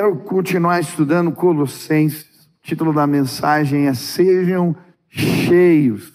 Quero 0.00 0.16
continuar 0.16 0.80
estudando 0.80 1.30
Colossenses. 1.30 2.24
O 2.24 2.66
título 2.66 2.90
da 2.90 3.06
mensagem 3.06 3.86
é 3.86 3.92
Sejam 3.92 4.74
cheios. 5.10 6.10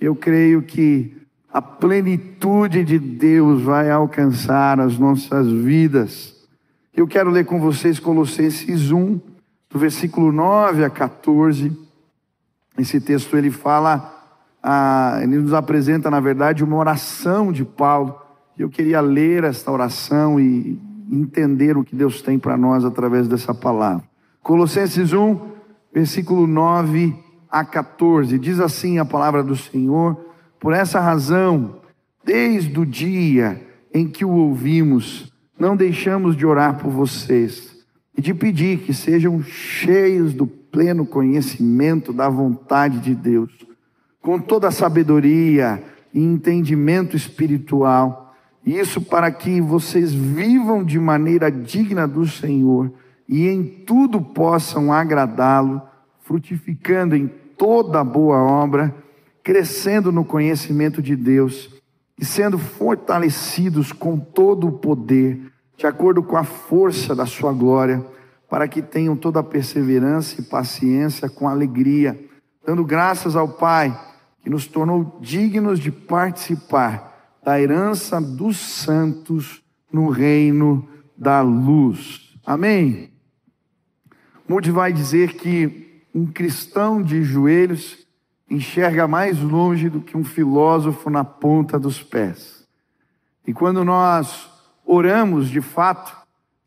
Eu 0.00 0.16
creio 0.16 0.60
que 0.60 1.16
a 1.48 1.62
plenitude 1.62 2.82
de 2.82 2.98
Deus 2.98 3.62
vai 3.62 3.88
alcançar 3.92 4.80
as 4.80 4.98
nossas 4.98 5.46
vidas. 5.46 6.34
Eu 6.92 7.06
quero 7.06 7.30
ler 7.30 7.44
com 7.44 7.60
vocês 7.60 8.00
Colossenses 8.00 8.90
1, 8.90 9.20
do 9.70 9.78
versículo 9.78 10.32
9 10.32 10.84
a 10.84 10.90
14. 10.90 11.70
Esse 12.76 13.00
texto 13.00 13.36
ele 13.36 13.52
fala, 13.52 14.20
ele 15.22 15.38
nos 15.38 15.54
apresenta, 15.54 16.10
na 16.10 16.18
verdade, 16.18 16.64
uma 16.64 16.76
oração 16.76 17.52
de 17.52 17.64
Paulo. 17.64 18.20
Eu 18.58 18.68
queria 18.68 19.00
ler 19.00 19.44
esta 19.44 19.70
oração 19.70 20.40
e 20.40 20.90
entender 21.12 21.76
o 21.76 21.84
que 21.84 21.94
Deus 21.94 22.22
tem 22.22 22.38
para 22.38 22.56
nós 22.56 22.84
através 22.84 23.28
dessa 23.28 23.52
palavra. 23.52 24.02
Colossenses 24.42 25.12
1, 25.12 25.38
versículo 25.92 26.46
9 26.46 27.14
a 27.50 27.64
14. 27.64 28.38
Diz 28.38 28.58
assim 28.58 28.98
a 28.98 29.04
palavra 29.04 29.42
do 29.42 29.54
Senhor: 29.54 30.16
Por 30.58 30.72
essa 30.72 30.98
razão, 30.98 31.76
desde 32.24 32.80
o 32.80 32.86
dia 32.86 33.60
em 33.92 34.08
que 34.08 34.24
o 34.24 34.30
ouvimos, 34.30 35.30
não 35.58 35.76
deixamos 35.76 36.34
de 36.34 36.46
orar 36.46 36.78
por 36.78 36.90
vocês 36.90 37.76
e 38.16 38.22
de 38.22 38.32
pedir 38.32 38.78
que 38.78 38.94
sejam 38.94 39.42
cheios 39.42 40.32
do 40.32 40.46
pleno 40.46 41.04
conhecimento 41.04 42.12
da 42.12 42.28
vontade 42.28 42.98
de 43.00 43.14
Deus, 43.14 43.52
com 44.20 44.38
toda 44.38 44.68
a 44.68 44.72
sabedoria 44.72 45.82
e 46.12 46.20
entendimento 46.20 47.16
espiritual. 47.16 48.21
Isso 48.64 49.00
para 49.00 49.30
que 49.30 49.60
vocês 49.60 50.12
vivam 50.12 50.84
de 50.84 50.98
maneira 50.98 51.50
digna 51.50 52.06
do 52.06 52.26
Senhor 52.26 52.92
e 53.28 53.48
em 53.48 53.64
tudo 53.64 54.20
possam 54.20 54.92
agradá-lo, 54.92 55.82
frutificando 56.20 57.16
em 57.16 57.26
toda 57.26 58.04
boa 58.04 58.38
obra, 58.38 58.94
crescendo 59.42 60.12
no 60.12 60.24
conhecimento 60.24 61.02
de 61.02 61.16
Deus 61.16 61.70
e 62.18 62.24
sendo 62.24 62.56
fortalecidos 62.56 63.90
com 63.90 64.16
todo 64.16 64.68
o 64.68 64.72
poder, 64.72 65.40
de 65.76 65.86
acordo 65.86 66.22
com 66.22 66.36
a 66.36 66.44
força 66.44 67.16
da 67.16 67.26
sua 67.26 67.52
glória, 67.52 68.04
para 68.48 68.68
que 68.68 68.80
tenham 68.80 69.16
toda 69.16 69.40
a 69.40 69.44
perseverança 69.44 70.40
e 70.40 70.44
paciência 70.44 71.28
com 71.28 71.48
alegria, 71.48 72.20
dando 72.64 72.84
graças 72.84 73.34
ao 73.34 73.48
Pai, 73.48 73.98
que 74.40 74.50
nos 74.50 74.66
tornou 74.66 75.18
dignos 75.20 75.80
de 75.80 75.90
participar 75.90 77.11
da 77.42 77.60
herança 77.60 78.20
dos 78.20 78.56
santos 78.56 79.62
no 79.92 80.08
reino 80.08 80.88
da 81.16 81.40
luz. 81.40 82.34
Amém? 82.46 83.12
Moody 84.48 84.70
vai 84.70 84.92
dizer 84.92 85.34
que 85.34 86.02
um 86.14 86.26
cristão 86.26 87.02
de 87.02 87.22
joelhos 87.22 88.06
enxerga 88.48 89.08
mais 89.08 89.40
longe 89.40 89.88
do 89.88 90.00
que 90.00 90.16
um 90.16 90.24
filósofo 90.24 91.08
na 91.08 91.24
ponta 91.24 91.78
dos 91.78 92.02
pés. 92.02 92.66
E 93.46 93.52
quando 93.52 93.84
nós 93.84 94.50
oramos 94.84 95.48
de 95.48 95.60
fato, 95.60 96.14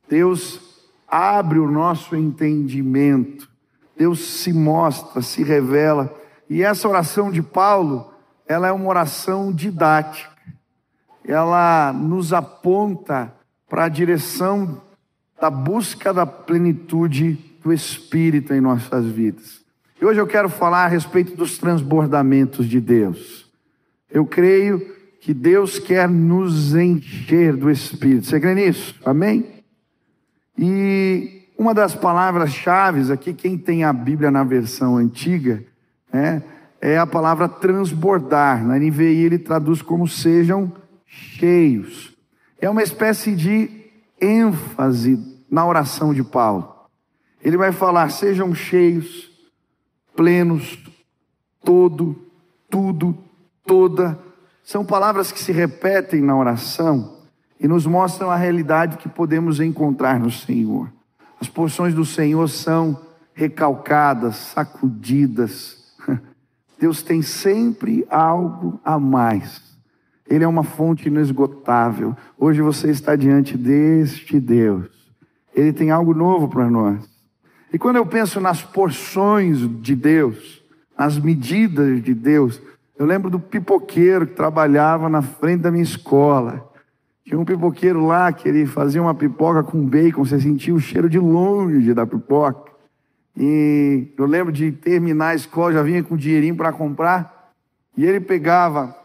Deus 0.10 0.60
abre 1.08 1.60
o 1.60 1.70
nosso 1.70 2.16
entendimento, 2.16 3.50
Deus 3.96 4.20
se 4.20 4.52
mostra, 4.52 5.22
se 5.22 5.44
revela. 5.44 6.14
E 6.50 6.64
essa 6.64 6.90
oração 6.90 7.32
de 7.32 7.42
Paulo, 7.42 8.12
ela 8.48 8.68
é 8.68 8.72
uma 8.72 8.90
oração 8.90 9.54
didática. 9.54 10.35
Ela 11.28 11.92
nos 11.94 12.34
aponta 12.34 13.34
para 13.68 13.86
a 13.86 13.90
direção 13.90 14.82
da 15.40 15.50
busca 15.50 16.14
da 16.14 16.26
plenitude 16.26 17.38
do 17.64 17.74
Espírito 17.74 18.54
em 18.54 18.62
nossas 18.62 19.06
vidas. 19.06 19.62
E 20.00 20.06
hoje 20.06 20.20
eu 20.20 20.28
quero 20.28 20.50
falar 20.50 20.86
a 20.86 20.88
respeito 20.88 21.36
dos 21.36 21.58
transbordamentos 21.58 22.68
de 22.68 22.80
Deus. 22.80 23.50
Eu 24.10 24.26
creio 24.26 24.80
que 25.20 25.34
Deus 25.34 25.80
quer 25.80 26.08
nos 26.08 26.76
encher 26.76 27.56
do 27.56 27.72
Espírito. 27.72 28.28
Você 28.28 28.40
crê 28.40 28.54
nisso? 28.54 28.96
Amém? 29.04 29.64
E 30.58 31.48
uma 31.58 31.74
das 31.74 31.96
palavras-chave 31.96 33.12
aqui, 33.12 33.34
quem 33.34 33.58
tem 33.58 33.84
a 33.84 33.92
Bíblia 33.92 34.30
na 34.30 34.44
versão 34.44 34.98
antiga, 34.98 35.64
né, 36.14 36.44
é 36.80 36.98
a 36.98 37.08
palavra 37.08 37.50
transbordar. 37.50 38.64
Na 38.64 38.78
NVI 38.78 39.24
ele 39.24 39.40
traduz 39.40 39.82
como 39.82 40.08
sejam 40.08 40.72
cheios. 41.06 42.16
É 42.60 42.70
uma 42.70 42.84
espécie 42.84 43.36
de 43.36 43.70
ênfase 44.20 45.20
na 45.50 45.66
oração 45.66 46.14
de 46.14 46.24
Paulo. 46.24 46.74
Ele 47.42 47.58
vai 47.58 47.72
falar: 47.72 48.10
sejam 48.10 48.54
cheios, 48.56 49.30
plenos, 50.16 50.80
todo, 51.64 52.16
tudo, 52.70 53.18
toda. 53.66 54.18
São 54.64 54.84
palavras 54.84 55.32
que 55.32 55.40
se 55.40 55.52
repetem 55.52 56.22
na 56.22 56.36
oração 56.36 57.20
e 57.60 57.68
nos 57.68 57.86
mostram 57.86 58.32
a 58.32 58.36
realidade 58.36 58.98
que 58.98 59.08
podemos 59.08 59.60
encontrar 59.60 60.20
no 60.20 60.32
Senhor. 60.32 60.92
As 61.40 61.48
porções 61.48 61.94
do 61.94 62.06
Senhor 62.06 62.48
são 62.48 63.00
recalcadas, 63.34 64.36
sacudidas. 64.38 65.78
Deus 66.80 67.04
tem 67.04 67.22
sempre 67.22 68.06
algo 68.10 68.80
a 68.84 68.98
mais. 68.98 69.62
Ele 70.28 70.44
é 70.44 70.48
uma 70.48 70.64
fonte 70.64 71.08
inesgotável. 71.08 72.16
Hoje 72.38 72.62
você 72.62 72.90
está 72.90 73.16
diante 73.16 73.58
deste 73.58 74.40
Deus. 74.40 74.90
Ele 75.54 75.72
tem 75.72 75.92
algo 75.92 76.14
novo 76.14 76.50
para 76.50 76.70
nós. 76.70 77.08
E 77.72 77.78
quando 77.78 77.98
eu 77.98 78.06
penso 78.06 78.40
nas 78.40 78.64
porções 78.64 79.60
de 79.82 79.96
Deus, 79.96 80.64
nas 80.98 81.18
medidas 81.20 82.02
de 82.02 82.14
Deus, 82.14 82.62
eu 82.98 83.06
lembro 83.06 83.30
do 83.30 83.40
pipoqueiro 83.40 84.26
que 84.26 84.34
trabalhava 84.34 85.10
na 85.10 85.22
frente 85.22 85.62
da 85.62 85.72
minha 85.72 85.84
escola. 85.84 86.72
Tinha 87.24 87.40
um 87.40 87.46
pipoqueiro 87.46 88.06
lá 88.06 88.32
que 88.32 88.48
ele 88.48 88.66
fazia 88.66 89.02
uma 89.02 89.14
pipoca 89.14 89.64
com 89.64 89.86
bacon, 89.86 90.24
você 90.24 90.40
sentia 90.40 90.74
o 90.74 90.80
cheiro 90.80 91.10
de 91.10 91.20
longe 91.20 91.94
da 91.94 92.06
pipoca. 92.06 92.72
E 93.38 94.14
eu 94.18 94.26
lembro 94.26 94.54
de 94.54 94.72
terminar 94.72 95.30
a 95.30 95.36
escola, 95.36 95.74
já 95.74 95.84
vinha 95.84 96.02
com 96.02 96.16
dinheirinho 96.16 96.56
para 96.56 96.72
comprar, 96.72 97.52
e 97.98 98.06
ele 98.06 98.22
pegava 98.22 98.96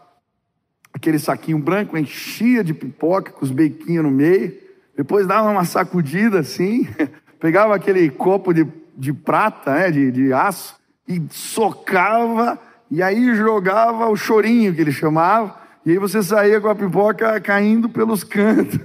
aquele 1.01 1.17
saquinho 1.17 1.57
branco, 1.57 1.97
enchia 1.97 2.63
de 2.63 2.75
pipoca 2.75 3.31
com 3.31 3.43
os 3.43 3.49
bequinhos 3.49 4.03
no 4.03 4.11
meio, 4.11 4.55
depois 4.95 5.25
dava 5.25 5.49
uma 5.49 5.65
sacudida 5.65 6.39
assim, 6.39 6.87
pegava 7.41 7.75
aquele 7.75 8.07
copo 8.11 8.53
de, 8.53 8.67
de 8.95 9.11
prata, 9.11 9.73
né, 9.73 9.89
de, 9.89 10.11
de 10.11 10.31
aço, 10.31 10.79
e 11.07 11.19
socava, 11.31 12.61
e 12.89 13.01
aí 13.01 13.35
jogava 13.35 14.07
o 14.09 14.15
chorinho 14.15 14.75
que 14.75 14.81
ele 14.81 14.91
chamava, 14.91 15.59
e 15.83 15.89
aí 15.89 15.97
você 15.97 16.21
saía 16.21 16.61
com 16.61 16.69
a 16.69 16.75
pipoca 16.75 17.41
caindo 17.41 17.89
pelos 17.89 18.23
cantos. 18.23 18.77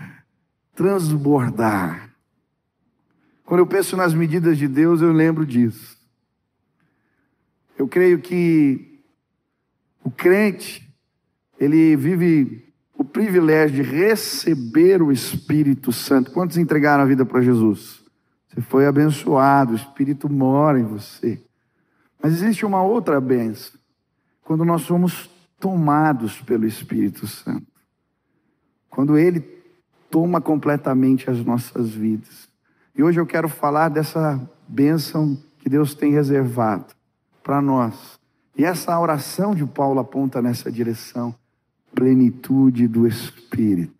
Transbordar. 0.76 2.10
Quando 3.46 3.60
eu 3.60 3.66
penso 3.66 3.96
nas 3.96 4.12
medidas 4.12 4.58
de 4.58 4.68
Deus, 4.68 5.00
eu 5.00 5.10
lembro 5.10 5.46
disso. 5.46 5.96
Eu 7.78 7.88
creio 7.88 8.18
que 8.18 9.00
o 10.04 10.10
crente, 10.10 10.85
ele 11.58 11.96
vive 11.96 12.72
o 12.94 13.04
privilégio 13.04 13.82
de 13.82 13.90
receber 13.90 15.02
o 15.02 15.12
Espírito 15.12 15.92
Santo. 15.92 16.30
Quantos 16.30 16.56
entregaram 16.56 17.02
a 17.02 17.06
vida 17.06 17.24
para 17.24 17.40
Jesus? 17.42 18.02
Você 18.48 18.60
foi 18.60 18.86
abençoado, 18.86 19.72
o 19.72 19.76
Espírito 19.76 20.30
mora 20.30 20.78
em 20.80 20.84
você. 20.84 21.42
Mas 22.22 22.32
existe 22.34 22.64
uma 22.64 22.82
outra 22.82 23.20
benção, 23.20 23.78
quando 24.42 24.64
nós 24.64 24.82
somos 24.82 25.30
tomados 25.60 26.40
pelo 26.40 26.66
Espírito 26.66 27.26
Santo. 27.26 27.66
Quando 28.88 29.18
Ele 29.18 29.40
toma 30.10 30.40
completamente 30.40 31.28
as 31.30 31.44
nossas 31.44 31.90
vidas. 31.90 32.48
E 32.94 33.02
hoje 33.02 33.20
eu 33.20 33.26
quero 33.26 33.48
falar 33.48 33.90
dessa 33.90 34.40
bênção 34.66 35.36
que 35.58 35.68
Deus 35.68 35.94
tem 35.94 36.12
reservado 36.12 36.94
para 37.42 37.60
nós. 37.60 38.18
E 38.56 38.64
essa 38.64 38.98
oração 38.98 39.54
de 39.54 39.66
Paulo 39.66 40.00
aponta 40.00 40.40
nessa 40.40 40.72
direção 40.72 41.34
plenitude 41.96 42.86
do 42.86 43.08
Espírito. 43.08 43.96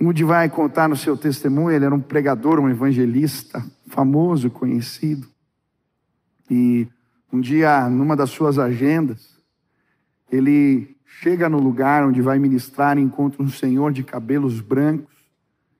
Moody 0.00 0.22
vai 0.22 0.48
contar 0.48 0.88
no 0.88 0.96
seu 0.96 1.16
testemunho, 1.16 1.72
ele 1.72 1.84
era 1.84 1.94
um 1.94 2.00
pregador, 2.00 2.58
um 2.60 2.70
evangelista, 2.70 3.64
famoso, 3.88 4.48
conhecido. 4.48 5.26
E 6.48 6.86
um 7.32 7.40
dia, 7.40 7.88
numa 7.88 8.16
das 8.16 8.30
suas 8.30 8.58
agendas, 8.58 9.36
ele 10.30 10.96
chega 11.20 11.48
no 11.48 11.58
lugar 11.58 12.06
onde 12.06 12.22
vai 12.22 12.38
ministrar 12.38 12.96
e 12.96 13.00
encontra 13.00 13.42
um 13.42 13.48
senhor 13.48 13.92
de 13.92 14.02
cabelos 14.02 14.60
brancos, 14.60 15.14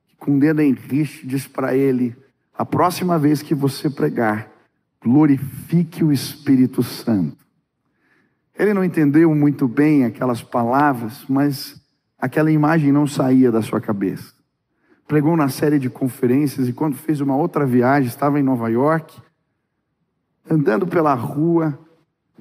que 0.06 0.16
com 0.16 0.36
o 0.36 0.40
dedo 0.40 0.60
em 0.60 0.72
riste 0.72 1.26
diz 1.26 1.46
para 1.46 1.76
ele: 1.76 2.16
A 2.56 2.64
próxima 2.64 3.18
vez 3.18 3.42
que 3.42 3.54
você 3.54 3.88
pregar, 3.88 4.50
glorifique 5.02 6.04
o 6.04 6.12
Espírito 6.12 6.82
Santo. 6.82 7.41
Ele 8.58 8.74
não 8.74 8.84
entendeu 8.84 9.34
muito 9.34 9.66
bem 9.66 10.04
aquelas 10.04 10.42
palavras, 10.42 11.24
mas 11.28 11.80
aquela 12.18 12.50
imagem 12.50 12.92
não 12.92 13.06
saía 13.06 13.50
da 13.50 13.62
sua 13.62 13.80
cabeça. 13.80 14.32
pregou 15.08 15.36
na 15.36 15.48
série 15.48 15.78
de 15.78 15.90
conferências 15.90 16.68
e 16.68 16.72
quando 16.72 16.96
fez 16.96 17.20
uma 17.20 17.36
outra 17.36 17.66
viagem, 17.66 18.08
estava 18.08 18.40
em 18.40 18.42
Nova 18.42 18.70
York, 18.70 19.20
andando 20.48 20.86
pela 20.86 21.12
rua, 21.12 21.78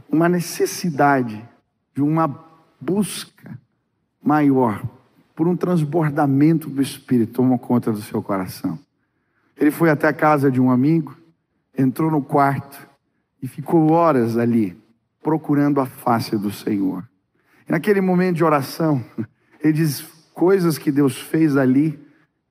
uma 0.09 0.29
necessidade 0.29 1.43
de 1.93 2.01
uma 2.01 2.45
busca 2.79 3.59
maior 4.23 4.81
por 5.35 5.47
um 5.47 5.55
transbordamento 5.55 6.69
do 6.69 6.81
Espírito 6.81 7.33
tomou 7.33 7.57
conta 7.57 7.91
do 7.91 8.01
seu 8.01 8.21
coração. 8.21 8.77
Ele 9.57 9.71
foi 9.71 9.89
até 9.89 10.07
a 10.07 10.13
casa 10.13 10.51
de 10.51 10.61
um 10.61 10.69
amigo, 10.69 11.15
entrou 11.77 12.11
no 12.11 12.21
quarto 12.21 12.87
e 13.41 13.47
ficou 13.47 13.91
horas 13.91 14.37
ali, 14.37 14.79
procurando 15.21 15.79
a 15.79 15.85
face 15.85 16.37
do 16.37 16.51
Senhor. 16.51 17.07
E 17.67 17.71
naquele 17.71 18.01
momento 18.01 18.37
de 18.37 18.43
oração, 18.43 19.03
ele 19.61 19.73
diz: 19.73 20.01
coisas 20.33 20.77
que 20.77 20.91
Deus 20.91 21.19
fez 21.19 21.55
ali, 21.55 21.99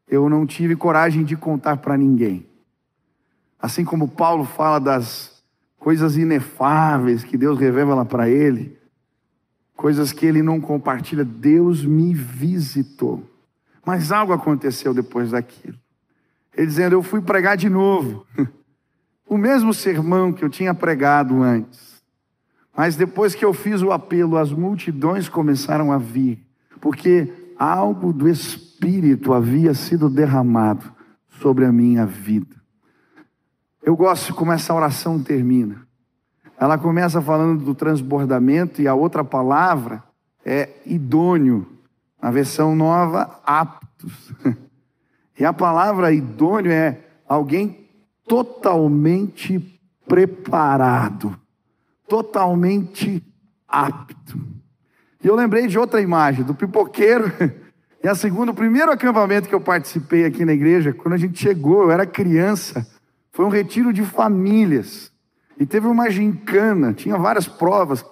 eu 0.08 0.28
não 0.28 0.46
tive 0.46 0.76
coragem 0.76 1.25
de 1.25 1.37
contar 1.37 1.76
para 1.78 1.96
ninguém. 1.96 2.46
Assim 3.61 3.84
como 3.84 4.08
Paulo 4.08 4.44
fala 4.44 4.78
das 4.78 5.43
coisas 5.78 6.17
inefáveis 6.17 7.25
que 7.25 7.37
Deus 7.37 7.58
revela 7.58 8.05
para 8.05 8.28
ele, 8.28 8.78
coisas 9.76 10.12
que 10.12 10.26
ele 10.26 10.43
não 10.43 10.61
compartilha, 10.61 11.25
Deus 11.25 11.84
me 11.84 12.14
visitou. 12.14 13.28
Mas 13.84 14.12
algo 14.12 14.32
aconteceu 14.32 14.93
depois 14.93 15.31
daquilo. 15.31 15.78
Ele 16.55 16.66
dizendo: 16.66 16.94
Eu 16.94 17.02
fui 17.02 17.20
pregar 17.20 17.56
de 17.56 17.69
novo. 17.69 18.26
O 19.26 19.38
mesmo 19.38 19.73
sermão 19.73 20.32
que 20.32 20.44
eu 20.44 20.50
tinha 20.50 20.75
pregado 20.75 21.40
antes. 21.40 21.89
Mas 22.76 22.96
depois 22.96 23.34
que 23.34 23.44
eu 23.44 23.52
fiz 23.52 23.82
o 23.82 23.93
apelo, 23.93 24.37
as 24.37 24.52
multidões 24.52 25.28
começaram 25.28 25.93
a 25.93 25.99
vir, 25.99 26.46
porque 26.81 27.52
algo 27.58 28.12
do 28.12 28.28
Espírito 28.28 29.32
havia 29.32 29.75
sido 29.75 30.08
derramado 30.08 30.93
sobre 31.40 31.64
a 31.64 31.72
minha 31.72 32.06
vida. 32.06 32.56
Eu 33.82 33.96
gosto 33.96 34.34
como 34.34 34.52
essa 34.52 34.75
oração 34.75 35.22
termina. 35.22 35.87
Ela 36.58 36.76
começa 36.76 37.22
falando 37.22 37.64
do 37.64 37.75
transbordamento 37.75 38.82
e 38.82 38.88
a 38.88 38.94
outra 38.94 39.25
palavra 39.25 40.02
é 40.44 40.69
idôneo. 40.84 41.66
Na 42.20 42.31
versão 42.31 42.76
nova, 42.76 43.40
aptos. 43.44 44.32
E 45.38 45.44
a 45.44 45.55
palavra 45.55 46.12
idôneo 46.12 46.70
é 46.70 46.99
alguém 47.26 47.88
totalmente 48.28 49.58
preparado, 50.06 51.39
totalmente 52.11 53.25
apto. 53.69 54.37
E 55.23 55.29
eu 55.29 55.37
lembrei 55.37 55.69
de 55.69 55.79
outra 55.79 56.01
imagem, 56.01 56.45
do 56.45 56.55
pipoqueiro. 56.55 57.33
E 58.03 58.09
a 58.09 58.15
segunda, 58.15 58.51
o 58.51 58.55
primeiro 58.55 58.91
acampamento 58.91 59.47
que 59.47 59.55
eu 59.55 59.61
participei 59.61 60.25
aqui 60.25 60.43
na 60.43 60.55
igreja, 60.55 60.91
quando 60.91 61.12
a 61.12 61.19
gente 61.19 61.39
chegou, 61.39 61.83
eu 61.83 61.91
era 61.91 62.07
criança, 62.07 62.87
foi 63.31 63.45
um 63.45 63.51
retiro 63.51 63.93
de 63.93 64.03
famílias. 64.03 65.12
E 65.59 65.67
teve 65.67 65.87
uma 65.87 66.09
gincana, 66.09 66.95
tinha 66.95 67.19
várias 67.19 67.47
provas, 67.47 68.03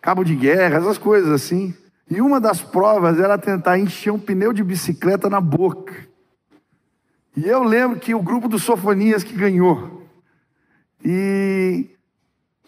cabo 0.00 0.24
de 0.24 0.34
guerra, 0.34 0.78
essas 0.78 0.96
coisas 0.96 1.30
assim. 1.30 1.74
E 2.10 2.22
uma 2.22 2.40
das 2.40 2.62
provas 2.62 3.20
era 3.20 3.36
tentar 3.36 3.78
encher 3.78 4.10
um 4.10 4.18
pneu 4.18 4.50
de 4.50 4.64
bicicleta 4.64 5.28
na 5.28 5.42
boca. 5.42 5.94
E 7.36 7.46
eu 7.46 7.62
lembro 7.62 8.00
que 8.00 8.14
o 8.14 8.22
grupo 8.22 8.48
dos 8.48 8.62
Sofonias 8.62 9.22
que 9.22 9.34
ganhou. 9.34 10.08
E 11.04 11.97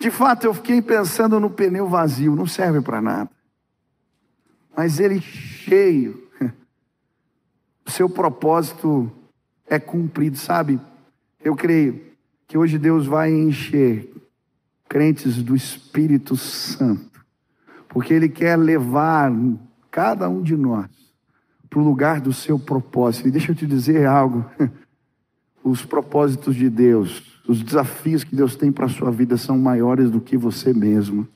de 0.01 0.11
fato 0.11 0.45
eu 0.45 0.55
fiquei 0.55 0.81
pensando 0.81 1.39
no 1.39 1.51
pneu 1.51 1.87
vazio, 1.87 2.35
não 2.35 2.47
serve 2.47 2.81
para 2.81 3.03
nada. 3.03 3.31
Mas 4.75 4.99
ele 4.99 5.21
cheio, 5.21 6.27
o 7.87 7.91
seu 7.91 8.09
propósito 8.09 9.13
é 9.67 9.79
cumprido, 9.79 10.39
sabe? 10.39 10.81
Eu 11.45 11.55
creio 11.55 12.01
que 12.49 12.57
hoje 12.57 12.79
Deus 12.79 13.07
vai 13.07 13.31
encher 13.31 14.11
crentes 14.89 15.43
do 15.43 15.55
Espírito 15.55 16.37
Santo, 16.37 17.25
porque 17.89 18.13
Ele 18.13 18.29
quer 18.29 18.57
levar 18.57 19.31
cada 19.91 20.29
um 20.29 20.43
de 20.43 20.57
nós 20.57 20.89
para 21.69 21.79
o 21.79 21.85
lugar 21.85 22.21
do 22.21 22.33
seu 22.33 22.59
propósito. 22.59 23.29
E 23.29 23.31
deixa 23.31 23.53
eu 23.53 23.55
te 23.55 23.67
dizer 23.67 24.07
algo: 24.07 24.45
os 25.63 25.85
propósitos 25.85 26.57
de 26.57 26.69
Deus, 26.69 27.40
os 27.51 27.65
desafios 27.65 28.23
que 28.23 28.37
Deus 28.37 28.55
tem 28.55 28.71
para 28.71 28.87
a 28.87 28.89
sua 28.89 29.11
vida 29.11 29.37
são 29.37 29.59
maiores 29.59 30.09
do 30.09 30.21
que 30.21 30.37
você 30.37 30.73
mesmo. 30.73 31.27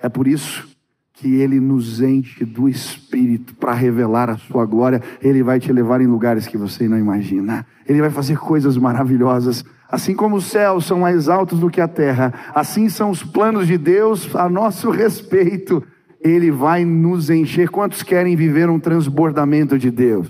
É 0.00 0.08
por 0.08 0.28
isso 0.28 0.64
que 1.12 1.40
Ele 1.40 1.58
nos 1.58 2.00
enche 2.00 2.44
do 2.44 2.68
Espírito 2.68 3.52
para 3.56 3.72
revelar 3.72 4.30
a 4.30 4.36
sua 4.36 4.64
glória. 4.64 5.02
Ele 5.20 5.42
vai 5.42 5.58
te 5.58 5.72
levar 5.72 6.00
em 6.00 6.06
lugares 6.06 6.46
que 6.46 6.56
você 6.56 6.88
não 6.88 6.96
imagina. 6.96 7.66
Ele 7.84 8.00
vai 8.00 8.10
fazer 8.10 8.38
coisas 8.38 8.76
maravilhosas. 8.76 9.64
Assim 9.90 10.14
como 10.14 10.36
os 10.36 10.46
céus 10.46 10.86
são 10.86 11.00
mais 11.00 11.28
altos 11.28 11.58
do 11.58 11.68
que 11.68 11.80
a 11.80 11.88
terra, 11.88 12.32
assim 12.54 12.88
são 12.88 13.10
os 13.10 13.24
planos 13.24 13.66
de 13.66 13.76
Deus 13.76 14.36
a 14.36 14.48
nosso 14.48 14.88
respeito. 14.90 15.82
Ele 16.20 16.52
vai 16.52 16.84
nos 16.84 17.28
encher. 17.28 17.70
Quantos 17.70 18.04
querem 18.04 18.36
viver 18.36 18.70
um 18.70 18.78
transbordamento 18.78 19.76
de 19.76 19.90
Deus? 19.90 20.28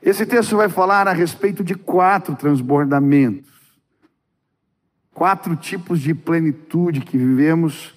Esse 0.00 0.24
texto 0.24 0.56
vai 0.56 0.68
falar 0.68 1.08
a 1.08 1.12
respeito 1.12 1.64
de 1.64 1.74
quatro 1.74 2.36
transbordamentos, 2.36 3.53
quatro 5.14 5.54
tipos 5.54 6.00
de 6.00 6.12
plenitude 6.12 7.00
que 7.00 7.16
vivemos 7.16 7.94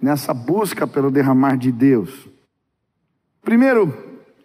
nessa 0.00 0.32
busca 0.32 0.86
pelo 0.86 1.10
derramar 1.10 1.56
de 1.56 1.72
Deus. 1.72 2.28
Primeiro 3.42 3.92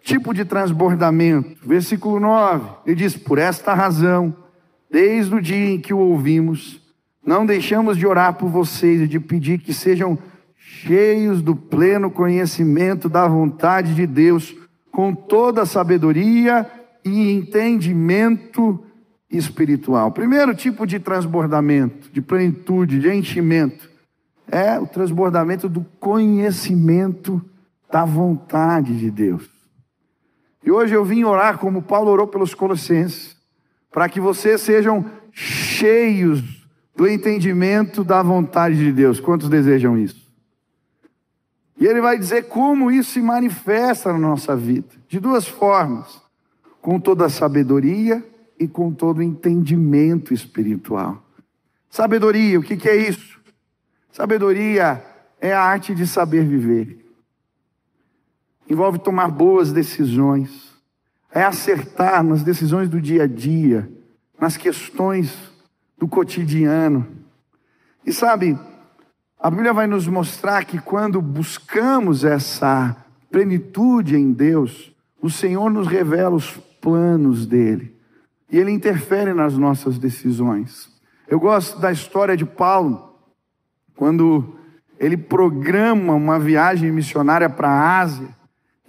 tipo 0.02 0.34
de 0.34 0.44
transbordamento, 0.44 1.66
versículo 1.66 2.18
9, 2.18 2.68
ele 2.86 2.96
diz: 2.96 3.16
Por 3.16 3.38
esta 3.38 3.72
razão, 3.72 4.36
desde 4.90 5.34
o 5.34 5.40
dia 5.40 5.74
em 5.74 5.80
que 5.80 5.94
o 5.94 5.98
ouvimos, 5.98 6.82
não 7.24 7.46
deixamos 7.46 7.96
de 7.96 8.06
orar 8.06 8.34
por 8.34 8.48
vocês 8.48 9.02
e 9.02 9.08
de 9.08 9.20
pedir 9.20 9.60
que 9.60 9.72
sejam 9.72 10.18
cheios 10.56 11.40
do 11.40 11.54
pleno 11.54 12.10
conhecimento 12.10 13.08
da 13.08 13.26
vontade 13.28 13.94
de 13.94 14.06
Deus, 14.06 14.54
com 14.90 15.14
toda 15.14 15.62
a 15.62 15.66
sabedoria 15.66 16.68
e 17.04 17.30
entendimento 17.30 18.82
espiritual. 19.30 20.10
Primeiro 20.10 20.54
tipo 20.54 20.86
de 20.86 20.98
transbordamento, 20.98 22.10
de 22.10 22.20
plenitude, 22.20 22.98
de 22.98 23.12
enchimento 23.12 23.88
é 24.50 24.78
o 24.78 24.86
transbordamento 24.86 25.68
do 25.68 25.84
conhecimento 26.00 27.42
da 27.90 28.04
vontade 28.04 28.98
de 28.98 29.10
Deus. 29.10 29.48
E 30.64 30.70
hoje 30.70 30.94
eu 30.94 31.04
vim 31.04 31.24
orar 31.24 31.58
como 31.58 31.82
Paulo 31.82 32.10
orou 32.10 32.26
pelos 32.26 32.54
Colossenses, 32.54 33.36
para 33.90 34.08
que 34.08 34.20
vocês 34.20 34.60
sejam 34.60 35.04
cheios 35.32 36.42
do 36.96 37.06
entendimento 37.06 38.02
da 38.02 38.22
vontade 38.22 38.76
de 38.76 38.92
Deus. 38.92 39.20
Quantos 39.20 39.48
desejam 39.48 39.96
isso? 39.96 40.28
E 41.80 41.86
ele 41.86 42.00
vai 42.00 42.18
dizer 42.18 42.48
como 42.48 42.90
isso 42.90 43.12
se 43.12 43.20
manifesta 43.20 44.12
na 44.12 44.18
nossa 44.18 44.56
vida, 44.56 44.88
de 45.08 45.20
duas 45.20 45.46
formas: 45.46 46.20
com 46.82 46.98
toda 46.98 47.26
a 47.26 47.30
sabedoria 47.30 48.24
e 48.58 48.66
com 48.66 48.92
todo 48.92 49.22
entendimento 49.22 50.34
espiritual. 50.34 51.22
Sabedoria, 51.88 52.58
o 52.58 52.62
que, 52.62 52.76
que 52.76 52.88
é 52.88 52.96
isso? 52.96 53.38
Sabedoria 54.10 55.04
é 55.40 55.52
a 55.52 55.62
arte 55.62 55.94
de 55.94 56.06
saber 56.06 56.44
viver. 56.44 57.06
Envolve 58.68 58.98
tomar 58.98 59.28
boas 59.28 59.72
decisões. 59.72 60.68
É 61.32 61.42
acertar 61.42 62.22
nas 62.22 62.42
decisões 62.42 62.88
do 62.88 63.00
dia 63.00 63.24
a 63.24 63.26
dia, 63.26 63.90
nas 64.40 64.56
questões 64.56 65.36
do 65.96 66.08
cotidiano. 66.08 67.06
E 68.04 68.12
sabe, 68.12 68.58
a 69.38 69.50
Bíblia 69.50 69.72
vai 69.72 69.86
nos 69.86 70.06
mostrar 70.06 70.64
que 70.64 70.80
quando 70.80 71.20
buscamos 71.20 72.24
essa 72.24 72.96
plenitude 73.30 74.16
em 74.16 74.32
Deus, 74.32 74.92
o 75.20 75.30
Senhor 75.30 75.70
nos 75.70 75.86
revela 75.86 76.34
os 76.34 76.56
planos 76.80 77.46
dele. 77.46 77.97
E 78.50 78.58
ele 78.58 78.70
interfere 78.70 79.34
nas 79.34 79.56
nossas 79.56 79.98
decisões. 79.98 80.88
Eu 81.28 81.38
gosto 81.38 81.78
da 81.78 81.92
história 81.92 82.36
de 82.36 82.46
Paulo, 82.46 83.14
quando 83.94 84.56
ele 84.98 85.16
programa 85.16 86.14
uma 86.14 86.38
viagem 86.38 86.90
missionária 86.90 87.48
para 87.50 87.68
a 87.68 88.00
Ásia, 88.00 88.28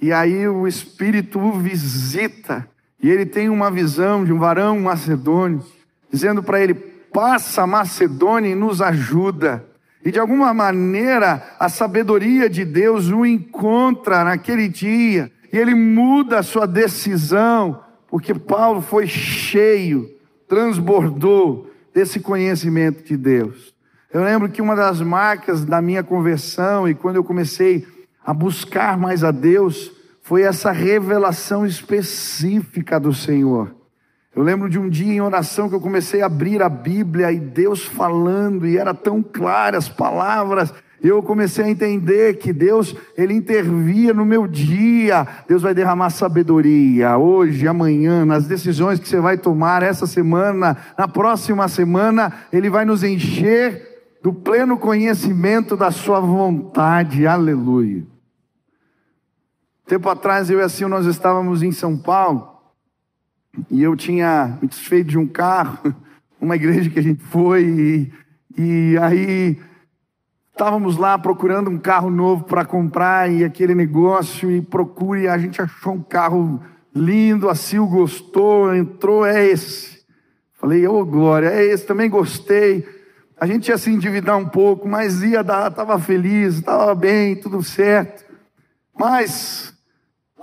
e 0.01 0.13
aí 0.13 0.48
o 0.48 0.66
Espírito 0.66 1.39
o 1.39 1.51
visita, 1.51 2.68
e 3.01 3.10
ele 3.10 3.25
tem 3.25 3.50
uma 3.50 3.70
visão 3.70 4.24
de 4.24 4.32
um 4.32 4.39
varão 4.39 4.80
macedônio, 4.80 5.63
dizendo 6.10 6.42
para 6.42 6.62
ele: 6.62 6.74
passa 6.74 7.68
Macedônia 7.68 8.51
e 8.51 8.56
nos 8.56 8.82
ajuda. 8.82 9.66
E 10.04 10.12
de 10.12 10.20
alguma 10.20 10.54
maneira 10.54 11.56
a 11.60 11.68
sabedoria 11.68 12.50
de 12.50 12.63
Deus 12.63 13.10
o 13.10 13.25
encontra 13.25 14.24
naquele 14.24 14.70
dia, 14.70 15.30
e 15.51 15.58
ele 15.58 15.75
muda 15.75 16.39
a 16.39 16.44
sua 16.44 16.66
decisão, 16.66 17.82
porque 18.10 18.34
Paulo 18.34 18.82
foi 18.82 19.08
cheio, 19.08 20.10
transbordou 20.48 21.70
desse 21.94 22.20
conhecimento 22.20 23.04
de 23.04 23.16
Deus. 23.16 23.74
Eu 24.12 24.24
lembro 24.24 24.50
que 24.50 24.62
uma 24.62 24.75
das 24.75 25.01
marcas 25.01 25.63
da 25.63 25.82
minha 25.82 26.04
conversão 26.04 26.88
e 26.88 26.96
quando 26.96 27.18
eu 27.18 27.24
comecei 27.24 27.86
a 28.25 28.34
buscar 28.34 28.98
mais 28.98 29.24
a 29.24 29.32
Deus, 29.32 29.92
foi 30.22 30.42
essa 30.44 30.72
revelação 30.72 31.66
específica 31.66 33.00
do 33.00 33.13
Senhor. 33.13 33.74
Eu 34.36 34.44
lembro 34.44 34.70
de 34.70 34.78
um 34.78 34.88
dia 34.88 35.13
em 35.13 35.22
oração 35.22 35.68
que 35.68 35.75
eu 35.75 35.82
comecei 35.82 36.22
a 36.22 36.28
abrir 36.28 36.62
a 36.62 36.70
Bíblia 36.70 37.32
e 37.32 37.39
Deus 37.39 37.84
falando, 37.84 38.68
e 38.68 38.78
era 38.78 38.94
tão 38.94 39.24
claras 39.24 39.86
as 39.86 39.89
palavras, 39.89 40.74
eu 41.01 41.24
comecei 41.24 41.63
a 41.63 41.70
entender 41.70 42.38
que 42.38 42.51
Deus, 42.51 42.96
Ele 43.18 43.34
intervia 43.34 44.13
no 44.13 44.25
meu 44.25 44.46
dia. 44.46 45.25
Deus 45.48 45.62
vai 45.62 45.74
derramar 45.74 46.10
sabedoria 46.10 47.18
hoje, 47.18 47.68
amanhã, 47.68 48.25
nas 48.25 48.46
decisões 48.46 49.00
que 49.00 49.08
você 49.08 49.20
vai 49.20 49.38
tomar 49.38 49.82
essa 49.82 50.06
semana, 50.06 50.77
na 50.98 51.08
próxima 51.08 51.68
semana, 51.70 52.34
Ele 52.51 52.70
vai 52.70 52.84
nos 52.84 53.03
encher 53.03 53.88
do 54.22 54.34
pleno 54.34 54.77
conhecimento 54.77 55.77
da 55.77 55.89
Sua 55.89 56.20
vontade. 56.20 57.25
Aleluia. 57.25 58.06
Tempo 59.86 60.10
atrás, 60.10 60.50
eu 60.50 60.60
e 60.60 60.63
a 60.63 60.70
Sil, 60.70 60.89
nós 60.89 61.06
estávamos 61.06 61.63
em 61.63 61.72
São 61.72 61.98
Paulo, 61.98 62.48
e 63.72 63.82
eu 63.82 63.96
tinha 63.96 64.58
me 64.62 64.68
desfeito 64.68 65.10
de 65.10 65.18
um 65.18 65.25
carro, 65.25 65.96
uma 66.39 66.58
igreja 66.58 66.89
que 66.89 67.00
a 67.00 67.01
gente 67.01 67.24
foi, 67.24 67.63
e, 67.63 68.13
e 68.58 68.98
aí 68.98 69.58
Estávamos 70.60 70.98
lá 70.98 71.18
procurando 71.18 71.70
um 71.70 71.78
carro 71.78 72.10
novo 72.10 72.44
para 72.44 72.66
comprar 72.66 73.32
e 73.32 73.46
aquele 73.46 73.74
negócio 73.74 74.51
e 74.51 74.62
procure, 74.62 75.25
a 75.25 75.38
gente 75.38 75.62
achou 75.62 75.94
um 75.94 76.04
carro 76.04 76.62
lindo, 76.94 77.48
a 77.48 77.56
Sil 77.56 77.88
gostou, 77.88 78.75
entrou, 78.75 79.25
é 79.25 79.48
esse. 79.48 80.04
Falei, 80.56 80.86
ô 80.86 81.00
oh, 81.00 81.06
glória, 81.06 81.48
é 81.48 81.63
esse, 81.63 81.86
também 81.86 82.10
gostei. 82.10 82.86
A 83.39 83.48
gente 83.48 83.70
ia 83.70 83.78
se 83.78 83.89
endividar 83.89 84.38
um 84.38 84.50
pouco, 84.50 84.86
mas 84.86 85.24
ia 85.24 85.42
dar, 85.42 85.72
estava 85.72 85.98
feliz, 85.98 86.56
estava 86.56 86.94
bem, 86.94 87.38
tudo 87.38 87.63
certo. 87.63 88.25
Mas 88.94 89.74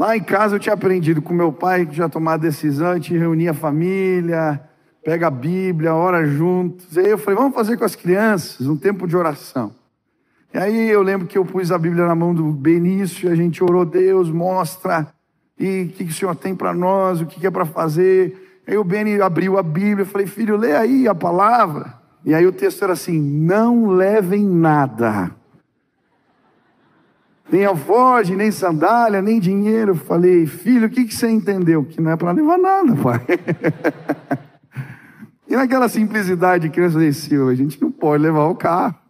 lá 0.00 0.16
em 0.16 0.22
casa 0.22 0.56
eu 0.56 0.60
tinha 0.60 0.74
aprendido 0.74 1.20
com 1.20 1.34
meu 1.34 1.52
pai, 1.52 1.84
que 1.84 1.94
já 1.94 2.08
tomava 2.08 2.38
decisão, 2.38 2.92
a 2.92 2.94
gente 2.94 3.14
reunia 3.14 3.50
a 3.50 3.54
família, 3.54 4.62
pega 5.04 5.26
a 5.26 5.30
Bíblia, 5.30 5.94
ora 5.94 6.24
juntos. 6.24 6.96
Aí 6.96 7.10
eu 7.10 7.18
falei, 7.18 7.38
vamos 7.38 7.54
fazer 7.54 7.76
com 7.76 7.84
as 7.84 7.94
crianças 7.94 8.66
um 8.66 8.78
tempo 8.78 9.06
de 9.06 9.14
oração. 9.14 9.74
E 10.56 10.58
aí 10.58 10.88
eu 10.88 11.02
lembro 11.02 11.26
que 11.26 11.36
eu 11.36 11.44
pus 11.44 11.70
a 11.70 11.76
Bíblia 11.76 12.06
na 12.06 12.14
mão 12.14 12.32
do 12.34 12.50
Benício, 12.50 13.30
a 13.30 13.34
gente 13.34 13.62
orou, 13.62 13.84
Deus, 13.84 14.30
mostra, 14.30 15.06
e 15.58 15.82
o 15.82 15.88
que, 15.88 16.06
que 16.06 16.10
o 16.10 16.14
Senhor 16.14 16.34
tem 16.34 16.54
para 16.54 16.72
nós, 16.72 17.20
o 17.20 17.26
que, 17.26 17.38
que 17.38 17.46
é 17.46 17.50
para 17.50 17.66
fazer. 17.66 18.62
Aí 18.66 18.78
o 18.78 18.82
Beni 18.82 19.20
abriu 19.20 19.58
a 19.58 19.62
Bíblia, 19.62 20.00
eu 20.00 20.06
falei, 20.06 20.26
filho, 20.26 20.56
lê 20.56 20.74
aí 20.74 21.06
a 21.06 21.14
palavra. 21.14 21.92
E 22.24 22.34
aí 22.34 22.46
o 22.46 22.52
texto 22.52 22.82
era 22.82 22.94
assim: 22.94 23.20
não 23.20 23.88
levem 23.88 24.46
nada. 24.46 25.30
Nem 27.52 27.66
alforge, 27.66 28.34
nem 28.34 28.50
sandália, 28.50 29.20
nem 29.20 29.38
dinheiro. 29.38 29.90
Eu 29.90 29.96
falei, 29.96 30.46
filho, 30.46 30.86
o 30.86 30.90
que, 30.90 31.04
que 31.04 31.14
você 31.14 31.28
entendeu? 31.28 31.84
Que 31.84 32.00
não 32.00 32.12
é 32.12 32.16
para 32.16 32.32
levar 32.32 32.56
nada, 32.56 32.96
pai. 32.96 33.20
e 35.46 35.54
naquela 35.54 35.86
simplicidade 35.86 36.66
de 36.66 36.70
criança, 36.70 36.98
eu 37.30 37.48
a 37.50 37.54
gente 37.54 37.78
não 37.78 37.90
pode 37.90 38.22
levar 38.22 38.46
o 38.46 38.54
carro. 38.54 39.05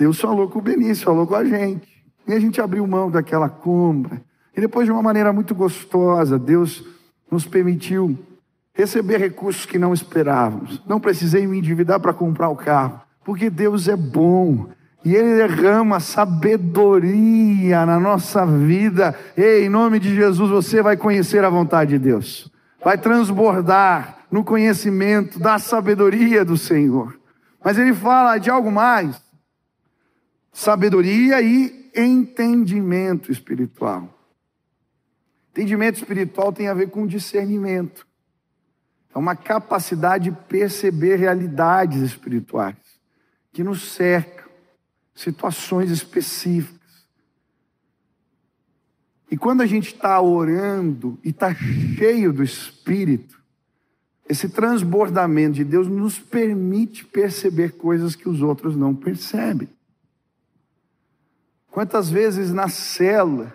Deus 0.00 0.18
falou 0.18 0.48
com 0.48 0.60
o 0.60 0.62
Benício, 0.62 1.04
falou 1.04 1.26
com 1.26 1.34
a 1.34 1.44
gente. 1.44 1.86
E 2.26 2.32
a 2.32 2.40
gente 2.40 2.58
abriu 2.58 2.86
mão 2.86 3.10
daquela 3.10 3.50
compra. 3.50 4.22
E 4.56 4.58
depois, 4.58 4.86
de 4.86 4.92
uma 4.92 5.02
maneira 5.02 5.30
muito 5.30 5.54
gostosa, 5.54 6.38
Deus 6.38 6.82
nos 7.30 7.44
permitiu 7.44 8.18
receber 8.72 9.18
recursos 9.18 9.66
que 9.66 9.78
não 9.78 9.92
esperávamos. 9.92 10.82
Não 10.86 10.98
precisei 10.98 11.46
me 11.46 11.58
endividar 11.58 12.00
para 12.00 12.14
comprar 12.14 12.48
o 12.48 12.56
carro, 12.56 13.02
porque 13.22 13.50
Deus 13.50 13.88
é 13.88 13.96
bom. 13.96 14.70
E 15.04 15.14
Ele 15.14 15.36
derrama 15.36 16.00
sabedoria 16.00 17.84
na 17.84 18.00
nossa 18.00 18.46
vida. 18.46 19.14
E 19.36 19.66
em 19.66 19.68
nome 19.68 20.00
de 20.00 20.14
Jesus, 20.14 20.48
você 20.48 20.80
vai 20.80 20.96
conhecer 20.96 21.44
a 21.44 21.50
vontade 21.50 21.90
de 21.90 21.98
Deus. 21.98 22.50
Vai 22.82 22.96
transbordar 22.96 24.20
no 24.30 24.42
conhecimento 24.42 25.38
da 25.38 25.58
sabedoria 25.58 26.42
do 26.42 26.56
Senhor. 26.56 27.20
Mas 27.62 27.76
Ele 27.76 27.92
fala 27.92 28.38
de 28.38 28.48
algo 28.48 28.72
mais 28.72 29.28
sabedoria 30.52 31.40
e 31.40 31.90
entendimento 31.94 33.30
espiritual. 33.30 34.16
Entendimento 35.50 35.96
espiritual 35.96 36.52
tem 36.52 36.68
a 36.68 36.74
ver 36.74 36.90
com 36.90 37.06
discernimento. 37.06 38.06
É 39.14 39.18
uma 39.18 39.34
capacidade 39.34 40.30
de 40.30 40.36
perceber 40.48 41.16
realidades 41.16 42.00
espirituais 42.00 42.76
que 43.52 43.64
nos 43.64 43.92
cercam, 43.92 44.48
situações 45.14 45.90
específicas. 45.90 46.80
E 49.30 49.36
quando 49.36 49.60
a 49.60 49.66
gente 49.66 49.94
está 49.94 50.20
orando 50.20 51.18
e 51.24 51.30
está 51.30 51.54
cheio 51.54 52.32
do 52.32 52.42
Espírito, 52.42 53.40
esse 54.28 54.48
transbordamento 54.48 55.54
de 55.54 55.64
Deus 55.64 55.88
nos 55.88 56.18
permite 56.18 57.04
perceber 57.04 57.72
coisas 57.72 58.14
que 58.14 58.28
os 58.28 58.42
outros 58.42 58.76
não 58.76 58.94
percebem. 58.94 59.68
Quantas 61.70 62.10
vezes 62.10 62.52
na 62.52 62.68
célula, 62.68 63.52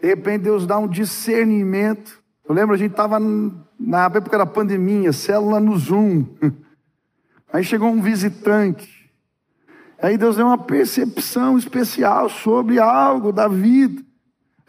de 0.00 0.08
repente 0.08 0.42
Deus 0.42 0.66
dá 0.66 0.78
um 0.78 0.88
discernimento. 0.88 2.22
Eu 2.46 2.54
lembro, 2.54 2.74
a 2.74 2.78
gente 2.78 2.90
estava 2.90 3.18
na 3.78 4.04
época 4.04 4.36
da 4.36 4.46
pandemia, 4.46 5.12
célula 5.12 5.60
no 5.60 5.76
Zoom. 5.78 6.26
Aí 7.52 7.62
chegou 7.62 7.88
um 7.88 8.02
visitante. 8.02 9.04
Aí 10.02 10.18
Deus 10.18 10.36
deu 10.36 10.46
uma 10.46 10.58
percepção 10.58 11.56
especial 11.56 12.28
sobre 12.28 12.80
algo 12.80 13.32
da 13.32 13.46
vida. 13.48 14.02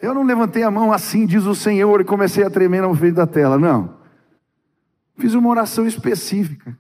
Eu 0.02 0.14
não 0.14 0.24
levantei 0.24 0.64
a 0.64 0.70
mão 0.70 0.94
assim, 0.94 1.26
diz 1.26 1.46
o 1.46 1.56
Senhor, 1.56 2.00
e 2.00 2.06
comecei 2.06 2.44
a 2.44 2.50
tremer 2.50 2.82
na 2.82 2.96
frente 2.96 3.16
da 3.16 3.26
tela. 3.26 3.58
Não. 3.58 3.98
Fiz 5.18 5.34
uma 5.34 5.50
oração 5.50 5.88
específica. 5.88 6.78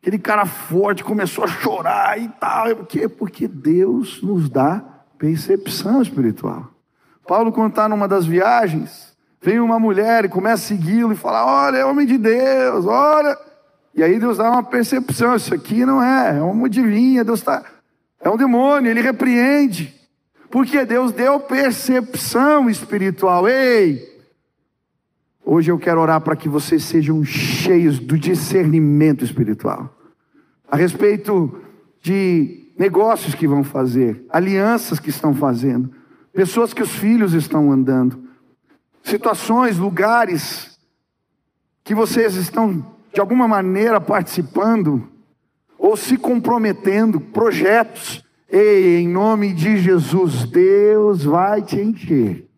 Aquele 0.00 0.18
cara 0.18 0.46
forte 0.46 1.04
começou 1.04 1.44
a 1.44 1.48
chorar 1.48 2.18
e 2.18 2.28
tal. 2.28 2.74
Por 2.74 2.86
quê? 2.86 3.08
Porque 3.08 3.46
Deus 3.46 4.22
nos 4.22 4.48
dá 4.48 4.82
percepção 5.18 6.00
espiritual. 6.00 6.70
Paulo, 7.26 7.52
quando 7.52 7.70
está 7.70 7.86
numa 7.86 8.08
das 8.08 8.24
viagens, 8.24 9.14
vem 9.42 9.60
uma 9.60 9.78
mulher 9.78 10.24
e 10.24 10.28
começa 10.28 10.64
a 10.64 10.68
segui-lo 10.68 11.12
e 11.12 11.16
fala: 11.16 11.44
Olha, 11.44 11.76
é 11.76 11.84
homem 11.84 12.06
de 12.06 12.16
Deus, 12.16 12.86
olha. 12.86 13.36
E 13.94 14.02
aí 14.02 14.18
Deus 14.18 14.38
dá 14.38 14.50
uma 14.50 14.62
percepção: 14.62 15.36
Isso 15.36 15.54
aqui 15.54 15.84
não 15.84 16.02
é, 16.02 16.38
é 16.38 16.42
uma 16.42 16.66
adivinha, 16.66 17.22
Deus 17.22 17.40
está. 17.40 17.62
É 18.20 18.30
um 18.30 18.38
demônio, 18.38 18.90
ele 18.90 19.02
repreende. 19.02 19.94
Porque 20.50 20.84
Deus 20.84 21.12
deu 21.12 21.38
percepção 21.38 22.68
espiritual. 22.68 23.46
Ei, 23.48 24.02
Hoje 25.52 25.68
eu 25.68 25.80
quero 25.80 26.00
orar 26.00 26.20
para 26.20 26.36
que 26.36 26.48
vocês 26.48 26.84
sejam 26.84 27.24
cheios 27.24 27.98
do 27.98 28.16
discernimento 28.16 29.24
espiritual. 29.24 29.92
A 30.70 30.76
respeito 30.76 31.60
de 32.00 32.72
negócios 32.78 33.34
que 33.34 33.48
vão 33.48 33.64
fazer, 33.64 34.24
alianças 34.30 35.00
que 35.00 35.10
estão 35.10 35.34
fazendo, 35.34 35.90
pessoas 36.32 36.72
que 36.72 36.84
os 36.84 36.92
filhos 36.92 37.32
estão 37.32 37.72
andando, 37.72 38.22
situações, 39.02 39.76
lugares 39.76 40.78
que 41.82 41.96
vocês 41.96 42.36
estão 42.36 42.86
de 43.12 43.20
alguma 43.20 43.48
maneira 43.48 44.00
participando 44.00 45.08
ou 45.76 45.96
se 45.96 46.16
comprometendo, 46.16 47.20
projetos. 47.20 48.24
Ei, 48.48 49.00
em 49.00 49.08
nome 49.08 49.52
de 49.52 49.78
Jesus, 49.78 50.44
Deus 50.44 51.24
vai 51.24 51.60
te 51.60 51.80
encher 51.80 52.49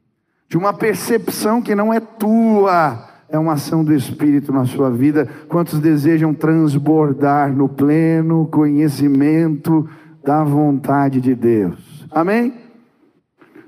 de 0.52 0.58
uma 0.58 0.74
percepção 0.74 1.62
que 1.62 1.74
não 1.74 1.94
é 1.94 1.98
tua, 1.98 3.08
é 3.26 3.38
uma 3.38 3.54
ação 3.54 3.82
do 3.82 3.94
Espírito 3.94 4.52
na 4.52 4.66
sua 4.66 4.90
vida. 4.90 5.24
Quantos 5.48 5.80
desejam 5.80 6.34
transbordar 6.34 7.50
no 7.50 7.70
pleno 7.70 8.46
conhecimento 8.48 9.88
da 10.22 10.44
vontade 10.44 11.22
de 11.22 11.34
Deus? 11.34 12.06
Amém? 12.10 12.52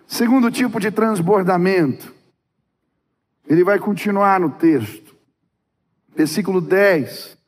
Segundo 0.07 0.51
tipo 0.51 0.79
de 0.79 0.91
transbordamento, 0.91 2.13
ele 3.49 3.65
vai 3.65 3.79
continuar 3.79 4.39
no 4.39 4.51
texto, 4.51 5.17
versículo 6.15 6.61
10. 6.61 7.39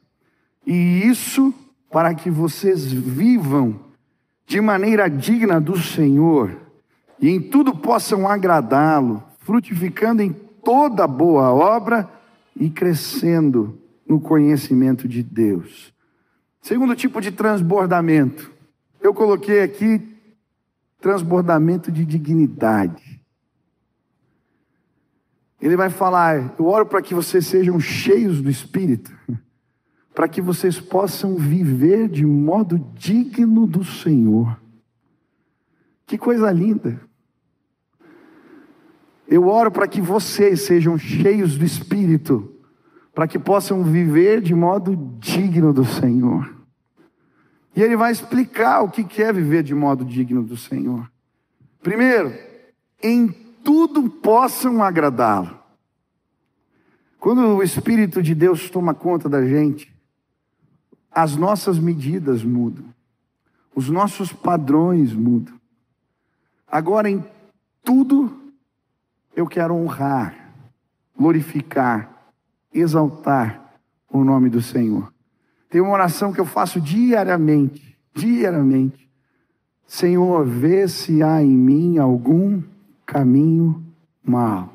E 0.66 1.06
isso 1.06 1.52
para 1.90 2.14
que 2.14 2.30
vocês 2.30 2.90
vivam 2.90 3.78
de 4.46 4.62
maneira 4.62 5.10
digna 5.10 5.60
do 5.60 5.78
Senhor 5.78 6.64
e 7.20 7.30
em 7.30 7.40
tudo 7.40 7.76
possam 7.76 8.28
agradá-lo, 8.28 9.22
frutificando 9.40 10.22
em 10.22 10.32
toda 10.32 11.06
boa 11.06 11.52
obra 11.52 12.08
e 12.54 12.68
crescendo 12.68 13.78
no 14.06 14.20
conhecimento 14.20 15.08
de 15.08 15.22
Deus. 15.22 15.92
Segundo 16.60 16.96
tipo 16.96 17.20
de 17.20 17.30
transbordamento, 17.30 18.52
eu 19.00 19.14
coloquei 19.14 19.62
aqui 19.62 20.16
transbordamento 21.00 21.92
de 21.92 22.04
dignidade. 22.04 23.20
Ele 25.60 25.76
vai 25.76 25.90
falar: 25.90 26.54
Eu 26.58 26.66
oro 26.66 26.86
para 26.86 27.00
que 27.00 27.14
vocês 27.14 27.46
sejam 27.46 27.78
cheios 27.78 28.42
do 28.42 28.50
Espírito, 28.50 29.16
para 30.14 30.28
que 30.28 30.40
vocês 30.40 30.80
possam 30.80 31.36
viver 31.36 32.08
de 32.08 32.26
modo 32.26 32.78
digno 32.94 33.66
do 33.66 33.84
Senhor. 33.84 34.60
Que 36.06 36.18
coisa 36.18 36.50
linda. 36.50 37.00
Eu 39.28 39.48
oro 39.48 39.70
para 39.70 39.88
que 39.88 40.00
vocês 40.00 40.62
sejam 40.62 40.96
cheios 40.96 41.58
do 41.58 41.64
Espírito, 41.64 42.54
para 43.14 43.26
que 43.26 43.38
possam 43.38 43.82
viver 43.82 44.40
de 44.40 44.54
modo 44.54 44.96
digno 45.18 45.72
do 45.72 45.84
Senhor. 45.84 46.54
E 47.74 47.82
ele 47.82 47.96
vai 47.96 48.12
explicar 48.12 48.82
o 48.82 48.90
que 48.90 49.22
é 49.22 49.32
viver 49.32 49.62
de 49.62 49.74
modo 49.74 50.04
digno 50.04 50.42
do 50.42 50.56
Senhor. 50.56 51.10
Primeiro, 51.82 52.32
em 53.02 53.28
tudo 53.28 54.08
possam 54.08 54.82
agradá-lo. 54.82 55.58
Quando 57.18 57.40
o 57.40 57.62
Espírito 57.62 58.22
de 58.22 58.34
Deus 58.34 58.70
toma 58.70 58.94
conta 58.94 59.28
da 59.28 59.44
gente, 59.44 59.92
as 61.10 61.34
nossas 61.36 61.78
medidas 61.78 62.44
mudam, 62.44 62.84
os 63.74 63.88
nossos 63.88 64.32
padrões 64.32 65.12
mudam. 65.12 65.54
Agora, 66.66 67.10
em 67.10 67.24
tudo, 67.82 68.45
eu 69.36 69.46
quero 69.46 69.74
honrar, 69.74 70.34
glorificar, 71.16 72.10
exaltar 72.72 73.74
o 74.10 74.24
nome 74.24 74.48
do 74.48 74.62
Senhor. 74.62 75.12
Tem 75.68 75.80
uma 75.80 75.92
oração 75.92 76.32
que 76.32 76.40
eu 76.40 76.46
faço 76.46 76.80
diariamente, 76.80 77.98
diariamente. 78.14 79.06
Senhor, 79.86 80.44
vê 80.46 80.88
se 80.88 81.22
há 81.22 81.42
em 81.42 81.54
mim 81.54 81.98
algum 81.98 82.62
caminho 83.04 83.84
mal. 84.24 84.72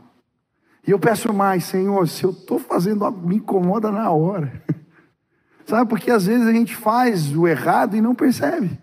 E 0.87 0.91
eu 0.91 0.99
peço 0.99 1.33
mais, 1.33 1.65
Senhor, 1.65 2.07
se 2.07 2.23
eu 2.23 2.29
estou 2.29 2.59
fazendo 2.59 3.03
algo, 3.03 3.27
me 3.27 3.37
incomoda 3.37 3.91
na 3.91 4.11
hora. 4.11 4.63
Sabe, 5.65 5.89
porque 5.89 6.11
às 6.11 6.27
vezes 6.27 6.45
a 6.45 6.51
gente 6.51 6.75
faz 6.75 7.35
o 7.35 7.47
errado 7.47 7.95
e 7.95 8.01
não 8.01 8.13
percebe. 8.13 8.79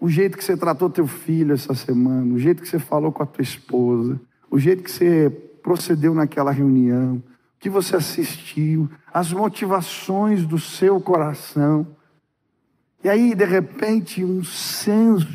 O 0.00 0.08
jeito 0.08 0.38
que 0.38 0.44
você 0.44 0.56
tratou 0.56 0.88
teu 0.88 1.06
filho 1.06 1.52
essa 1.52 1.74
semana, 1.74 2.34
o 2.34 2.38
jeito 2.38 2.62
que 2.62 2.68
você 2.68 2.78
falou 2.78 3.12
com 3.12 3.22
a 3.22 3.26
tua 3.26 3.42
esposa, 3.42 4.18
o 4.50 4.58
jeito 4.58 4.82
que 4.82 4.90
você 4.90 5.28
procedeu 5.62 6.14
naquela 6.14 6.50
reunião, 6.50 7.16
o 7.16 7.22
que 7.60 7.68
você 7.68 7.96
assistiu, 7.96 8.88
as 9.12 9.30
motivações 9.30 10.46
do 10.46 10.58
seu 10.58 10.98
coração. 11.02 11.86
E 13.04 13.10
aí, 13.10 13.34
de 13.34 13.44
repente, 13.44 14.24
um 14.24 14.42
senso 14.42 15.28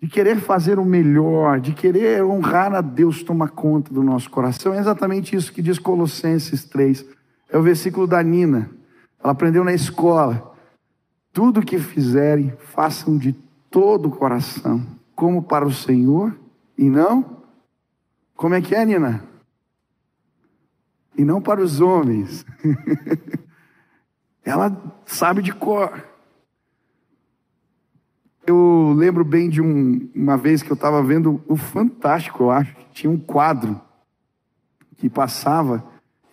de 0.00 0.08
querer 0.08 0.40
fazer 0.40 0.78
o 0.78 0.84
melhor, 0.84 1.60
de 1.60 1.72
querer 1.72 2.24
honrar 2.24 2.74
a 2.74 2.80
Deus 2.80 3.22
toma 3.22 3.46
conta 3.46 3.92
do 3.92 4.02
nosso 4.02 4.30
coração. 4.30 4.72
É 4.72 4.78
exatamente 4.78 5.36
isso 5.36 5.52
que 5.52 5.60
diz 5.60 5.78
Colossenses 5.78 6.64
3. 6.64 7.04
É 7.50 7.58
o 7.58 7.62
versículo 7.62 8.06
da 8.06 8.22
Nina. 8.22 8.70
Ela 9.22 9.32
aprendeu 9.32 9.64
na 9.64 9.74
escola. 9.74 10.54
Tudo 11.30 11.60
que 11.60 11.78
fizerem, 11.78 12.54
façam 12.58 13.18
de 13.18 13.34
todo 13.76 14.08
o 14.08 14.10
coração, 14.10 14.86
como 15.14 15.42
para 15.42 15.66
o 15.66 15.70
Senhor 15.70 16.34
e 16.78 16.88
não. 16.88 17.42
Como 18.34 18.54
é 18.54 18.62
que 18.62 18.74
é, 18.74 18.82
Nina? 18.86 19.22
E 21.14 21.22
não 21.22 21.42
para 21.42 21.60
os 21.60 21.78
homens. 21.78 22.46
Ela 24.42 24.74
sabe 25.04 25.42
de 25.42 25.52
cor. 25.52 26.08
Eu 28.46 28.94
lembro 28.96 29.22
bem 29.26 29.50
de 29.50 29.60
um, 29.60 30.08
uma 30.14 30.38
vez 30.38 30.62
que 30.62 30.72
eu 30.72 30.74
estava 30.74 31.02
vendo 31.02 31.44
o 31.46 31.54
Fantástico, 31.54 32.44
eu 32.44 32.50
acho, 32.50 32.74
que 32.76 32.86
tinha 32.92 33.10
um 33.10 33.18
quadro 33.18 33.78
que 34.96 35.10
passava 35.10 35.84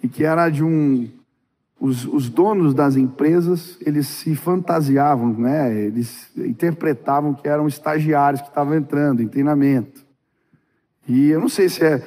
e 0.01 0.07
que 0.07 0.23
era 0.23 0.49
de 0.49 0.63
um. 0.63 1.11
Os, 1.83 2.05
os 2.05 2.29
donos 2.29 2.73
das 2.73 2.95
empresas, 2.95 3.77
eles 3.81 4.07
se 4.07 4.37
fantasiavam, 4.37 5.33
né? 5.33 5.77
eles 5.77 6.31
interpretavam 6.37 7.33
que 7.33 7.45
eram 7.45 7.67
estagiários 7.67 8.39
que 8.39 8.47
estavam 8.47 8.73
entrando 8.75 9.21
em 9.21 9.27
treinamento. 9.27 10.01
E 11.05 11.27
eu 11.27 11.41
não 11.41 11.49
sei 11.49 11.67
se 11.67 11.83
é. 11.83 12.01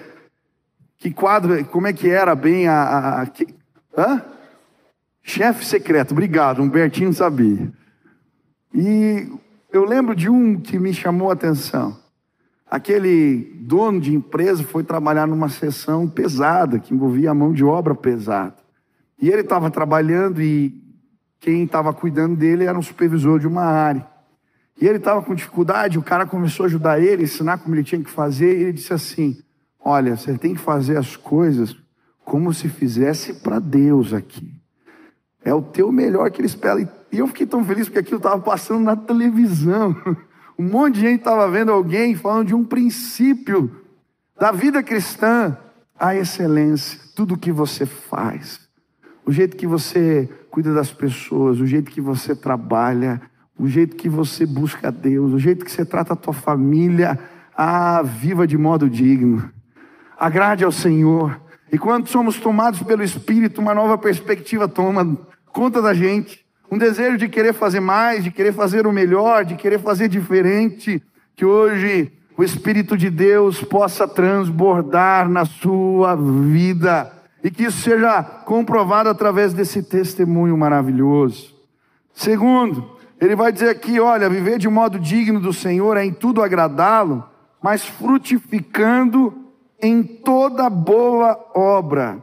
Que 0.96 1.10
quadro, 1.10 1.62
como 1.66 1.86
é 1.86 1.92
que 1.92 2.08
era 2.08 2.34
bem 2.34 2.66
a. 2.66 2.72
a, 2.72 3.20
a 3.20 3.26
que, 3.26 3.48
hã? 3.98 4.22
Chefe 5.22 5.62
secreto, 5.66 6.12
obrigado, 6.12 6.62
Humbertinho 6.62 7.12
sabia. 7.12 7.70
E 8.72 9.30
eu 9.70 9.84
lembro 9.84 10.16
de 10.16 10.30
um 10.30 10.58
que 10.58 10.78
me 10.78 10.94
chamou 10.94 11.28
a 11.28 11.34
atenção. 11.34 11.94
Aquele 12.66 13.54
dono 13.60 14.00
de 14.00 14.14
empresa 14.14 14.64
foi 14.64 14.82
trabalhar 14.82 15.26
numa 15.26 15.50
sessão 15.50 16.08
pesada, 16.08 16.78
que 16.78 16.94
envolvia 16.94 17.32
a 17.32 17.34
mão 17.34 17.52
de 17.52 17.62
obra 17.62 17.94
pesada. 17.94 18.65
E 19.20 19.28
ele 19.28 19.42
estava 19.42 19.70
trabalhando 19.70 20.42
e 20.42 20.74
quem 21.40 21.64
estava 21.64 21.92
cuidando 21.92 22.36
dele 22.36 22.64
era 22.64 22.78
um 22.78 22.82
supervisor 22.82 23.38
de 23.38 23.46
uma 23.46 23.64
área. 23.64 24.06
E 24.80 24.86
ele 24.86 24.98
estava 24.98 25.22
com 25.22 25.34
dificuldade, 25.34 25.98
o 25.98 26.02
cara 26.02 26.26
começou 26.26 26.64
a 26.64 26.66
ajudar 26.66 27.00
ele, 27.00 27.24
ensinar 27.24 27.58
como 27.58 27.74
ele 27.74 27.84
tinha 27.84 28.02
que 28.02 28.10
fazer, 28.10 28.58
e 28.58 28.62
ele 28.62 28.72
disse 28.72 28.92
assim: 28.92 29.38
Olha, 29.80 30.16
você 30.16 30.36
tem 30.36 30.54
que 30.54 30.60
fazer 30.60 30.98
as 30.98 31.16
coisas 31.16 31.74
como 32.24 32.52
se 32.52 32.68
fizesse 32.68 33.34
para 33.34 33.58
Deus 33.58 34.12
aqui. 34.12 34.52
É 35.44 35.54
o 35.54 35.62
teu 35.62 35.90
melhor 35.92 36.30
que 36.30 36.40
ele 36.40 36.46
espera. 36.46 36.80
E 37.12 37.18
eu 37.18 37.26
fiquei 37.28 37.46
tão 37.46 37.64
feliz 37.64 37.86
porque 37.86 38.00
aquilo 38.00 38.18
estava 38.18 38.40
passando 38.40 38.84
na 38.84 38.96
televisão. 38.96 39.96
Um 40.58 40.70
monte 40.70 40.94
de 40.94 41.00
gente 41.02 41.18
estava 41.18 41.46
vendo 41.50 41.70
alguém 41.70 42.14
falando 42.14 42.46
de 42.46 42.54
um 42.54 42.64
princípio 42.64 43.70
da 44.40 44.50
vida 44.50 44.82
cristã, 44.82 45.54
a 45.98 46.16
excelência, 46.16 46.98
tudo 47.14 47.36
que 47.36 47.52
você 47.52 47.84
faz, 47.84 48.65
o 49.26 49.32
jeito 49.32 49.56
que 49.56 49.66
você 49.66 50.28
cuida 50.50 50.72
das 50.72 50.92
pessoas, 50.92 51.60
o 51.60 51.66
jeito 51.66 51.90
que 51.90 52.00
você 52.00 52.34
trabalha, 52.34 53.20
o 53.58 53.66
jeito 53.66 53.96
que 53.96 54.08
você 54.08 54.46
busca 54.46 54.92
Deus, 54.92 55.32
o 55.32 55.38
jeito 55.38 55.64
que 55.64 55.70
você 55.70 55.84
trata 55.84 56.12
a 56.12 56.16
tua 56.16 56.32
família, 56.32 57.18
ah, 57.56 58.02
viva 58.02 58.46
de 58.46 58.56
modo 58.56 58.88
digno. 58.88 59.50
Agrade 60.16 60.64
ao 60.64 60.70
Senhor. 60.70 61.40
E 61.72 61.76
quando 61.76 62.06
somos 62.06 62.38
tomados 62.38 62.80
pelo 62.82 63.02
Espírito, 63.02 63.60
uma 63.60 63.74
nova 63.74 63.98
perspectiva 63.98 64.68
toma 64.68 65.18
conta 65.46 65.82
da 65.82 65.92
gente 65.92 66.46
um 66.70 66.78
desejo 66.78 67.16
de 67.16 67.28
querer 67.28 67.52
fazer 67.52 67.80
mais, 67.80 68.24
de 68.24 68.30
querer 68.30 68.52
fazer 68.52 68.86
o 68.86 68.92
melhor, 68.92 69.44
de 69.44 69.54
querer 69.54 69.78
fazer 69.78 70.08
diferente, 70.08 71.02
que 71.34 71.44
hoje 71.44 72.12
o 72.36 72.42
Espírito 72.42 72.96
de 72.96 73.08
Deus 73.08 73.62
possa 73.62 74.06
transbordar 74.06 75.28
na 75.28 75.44
sua 75.44 76.14
vida 76.14 77.12
e 77.46 77.50
que 77.50 77.62
isso 77.62 77.80
seja 77.80 78.24
comprovado 78.24 79.08
através 79.08 79.54
desse 79.54 79.80
testemunho 79.80 80.58
maravilhoso. 80.58 81.54
Segundo, 82.12 82.98
ele 83.20 83.36
vai 83.36 83.52
dizer 83.52 83.68
aqui: 83.68 84.00
olha, 84.00 84.28
viver 84.28 84.58
de 84.58 84.68
modo 84.68 84.98
digno 84.98 85.38
do 85.38 85.52
Senhor 85.52 85.96
é 85.96 86.04
em 86.04 86.12
tudo 86.12 86.42
agradá-lo, 86.42 87.24
mas 87.62 87.86
frutificando 87.86 89.32
em 89.80 90.02
toda 90.02 90.68
boa 90.68 91.38
obra. 91.54 92.20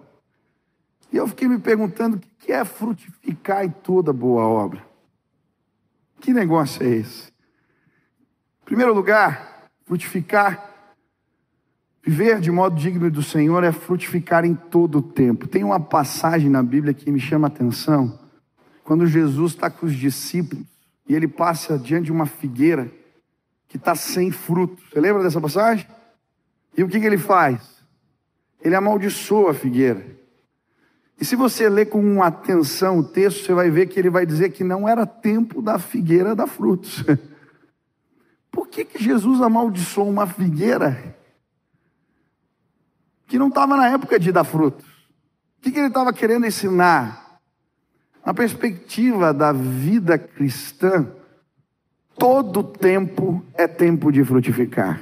E 1.10 1.16
eu 1.16 1.26
fiquei 1.26 1.48
me 1.48 1.58
perguntando: 1.58 2.20
que 2.40 2.52
é 2.52 2.66
frutificar 2.66 3.64
em 3.64 3.70
toda 3.70 4.12
boa 4.12 4.46
obra. 4.46 4.86
Que 6.20 6.34
negócio 6.34 6.84
é 6.84 6.90
esse? 6.90 7.30
Em 8.62 8.66
primeiro 8.66 8.94
lugar, 8.94 9.70
frutificar, 9.86 10.73
viver 12.06 12.42
de 12.42 12.52
modo 12.52 12.76
digno 12.76 13.10
do 13.10 13.24
Senhor 13.24 13.64
é 13.64 13.72
frutificar 13.72 14.44
em 14.44 14.54
todo 14.54 14.98
o 14.98 15.02
tempo. 15.02 15.48
Tem 15.48 15.64
uma 15.64 15.80
passagem 15.80 16.50
na 16.50 16.62
Bíblia 16.62 16.94
que 16.94 17.10
me 17.10 17.20
chama 17.20 17.48
a 17.48 17.50
atenção, 17.50 18.20
quando 18.84 19.08
Jesus 19.08 19.54
está 19.54 19.70
com 19.70 19.86
os 19.86 19.96
discípulos 19.96 20.66
e 21.08 21.16
ele 21.16 21.28
passa 21.28 21.80
diante 21.80 22.06
de 22.06 22.12
uma 22.12 22.26
figueira 22.26 22.92
que 23.70 23.78
está 23.78 23.96
sem 23.96 24.30
fruto. 24.32 24.84
Você 24.92 25.00
lembra 25.00 25.24
dessa 25.24 25.40
passagem? 25.40 25.88
E 26.78 26.84
o 26.84 26.90
que, 26.90 27.00
que 27.00 27.06
ele 27.06 27.18
faz? 27.18 27.62
Ele 28.62 28.76
amaldiçoa 28.76 29.52
a 29.52 29.54
figueira. 29.54 30.06
E 31.20 31.26
se 31.26 31.36
você 31.36 31.70
ler 31.70 31.86
com 31.86 32.22
atenção 32.22 33.00
o 33.00 33.04
texto, 33.04 33.46
você 33.46 33.54
vai 33.54 33.70
ver 33.70 33.88
que 33.88 33.98
ele 33.98 34.10
vai 34.10 34.26
dizer 34.26 34.50
que 34.50 34.64
não 34.64 34.88
era 34.88 35.06
tempo 35.06 35.62
da 35.62 35.80
figueira 35.80 36.36
dar 36.36 36.48
frutos. 36.48 37.04
Por 38.52 38.68
que, 38.68 38.84
que 38.84 39.02
Jesus 39.02 39.42
amaldiçoou 39.42 40.10
uma 40.10 40.28
figueira 40.28 41.16
que 43.28 43.40
não 43.40 43.48
estava 43.48 43.76
na 43.76 43.90
época 43.90 44.20
de 44.20 44.32
dar 44.32 44.44
frutos? 44.44 44.86
O 45.58 45.62
que, 45.62 45.72
que 45.72 45.80
ele 45.80 45.88
estava 45.88 46.12
querendo 46.12 46.46
ensinar? 46.46 47.40
Na 48.26 48.34
perspectiva 48.34 49.34
da 49.34 49.52
vida 49.52 50.18
cristã, 50.18 51.08
todo 52.18 52.64
tempo 52.64 53.44
é 53.54 53.68
tempo 53.68 54.12
de 54.12 54.24
frutificar. 54.24 55.02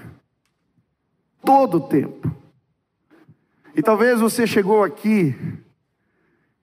Todo 1.44 1.80
tempo. 1.82 2.32
E 3.76 3.82
talvez 3.82 4.20
você 4.20 4.46
chegou 4.46 4.84
aqui 4.84 5.36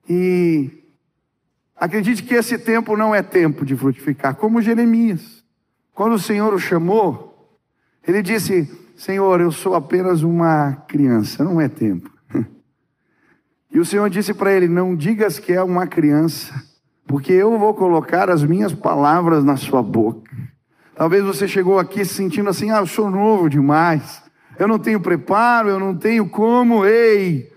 e 0.07 0.71
acredite 1.75 2.23
que 2.23 2.35
esse 2.35 2.57
tempo 2.57 2.95
não 2.95 3.13
é 3.13 3.21
tempo 3.21 3.65
de 3.65 3.75
frutificar, 3.75 4.35
como 4.35 4.61
Jeremias. 4.61 5.43
Quando 5.93 6.13
o 6.13 6.19
Senhor 6.19 6.53
o 6.53 6.59
chamou, 6.59 7.59
ele 8.07 8.21
disse: 8.21 8.88
Senhor, 8.99 9.39
eu 9.39 9.49
sou 9.49 9.75
apenas 9.75 10.23
uma 10.23 10.73
criança, 10.85 11.41
não 11.41 11.61
é 11.61 11.69
tempo. 11.69 12.11
E 13.71 13.79
o 13.79 13.85
Senhor 13.85 14.09
disse 14.09 14.33
para 14.33 14.51
ele: 14.51 14.67
Não 14.67 14.93
digas 14.93 15.39
que 15.39 15.53
é 15.53 15.63
uma 15.63 15.87
criança, 15.87 16.53
porque 17.07 17.31
eu 17.31 17.57
vou 17.57 17.73
colocar 17.73 18.29
as 18.29 18.43
minhas 18.43 18.73
palavras 18.73 19.41
na 19.41 19.55
sua 19.55 19.81
boca. 19.81 20.29
Talvez 20.95 21.23
você 21.23 21.47
chegou 21.47 21.79
aqui 21.79 22.03
se 22.03 22.13
sentindo 22.13 22.49
assim: 22.49 22.71
Ah, 22.71 22.79
eu 22.79 22.87
sou 22.87 23.09
novo 23.09 23.49
demais. 23.49 24.21
eu 24.57 24.67
não 24.67 24.77
tenho 24.77 24.99
preparo, 24.99 25.69
eu 25.69 25.79
não 25.79 25.95
tenho 25.95 26.27
como. 26.27 26.85
Ei, 26.85 27.49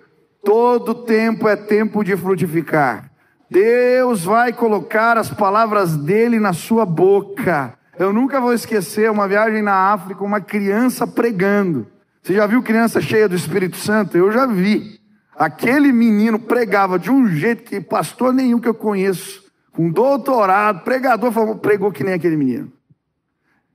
todo 0.45 0.95
tempo 0.95 1.49
é 1.49 1.57
tempo 1.57 2.05
de 2.05 2.17
frutificar. 2.17 3.11
Deus 3.51 4.23
vai 4.23 4.53
colocar 4.53 5.19
as 5.19 5.29
palavras 5.29 5.97
dele 5.97 6.39
na 6.39 6.53
sua 6.53 6.87
boca. 6.87 7.77
Eu 7.99 8.13
nunca 8.13 8.41
vou 8.41 8.55
esquecer 8.55 9.11
uma 9.11 9.29
viagem 9.29 9.61
na 9.61 9.93
África, 9.93 10.25
uma 10.25 10.41
criança 10.41 11.07
pregando. 11.07 11.87
Você 12.23 12.35
já 12.35 12.47
viu 12.47 12.63
criança 12.63 13.01
cheia 13.01 13.29
do 13.29 13.35
Espírito 13.35 13.77
Santo? 13.77 14.17
Eu 14.17 14.33
já 14.33 14.47
vi. 14.47 15.01
Aquele 15.37 15.93
menino 15.93 16.39
pregava 16.39 16.99
de 16.99 17.11
um 17.11 17.27
jeito 17.27 17.65
que 17.65 17.81
pastor 17.81 18.33
nenhum 18.33 18.61
que 18.61 18.69
eu 18.69 18.75
conheço, 18.75 19.43
com 19.73 19.91
doutorado, 19.91 20.85
pregador, 20.85 21.57
pregou 21.59 21.91
que 21.91 22.05
nem 22.05 22.15
aquele 22.15 22.37
menino. 22.37 22.73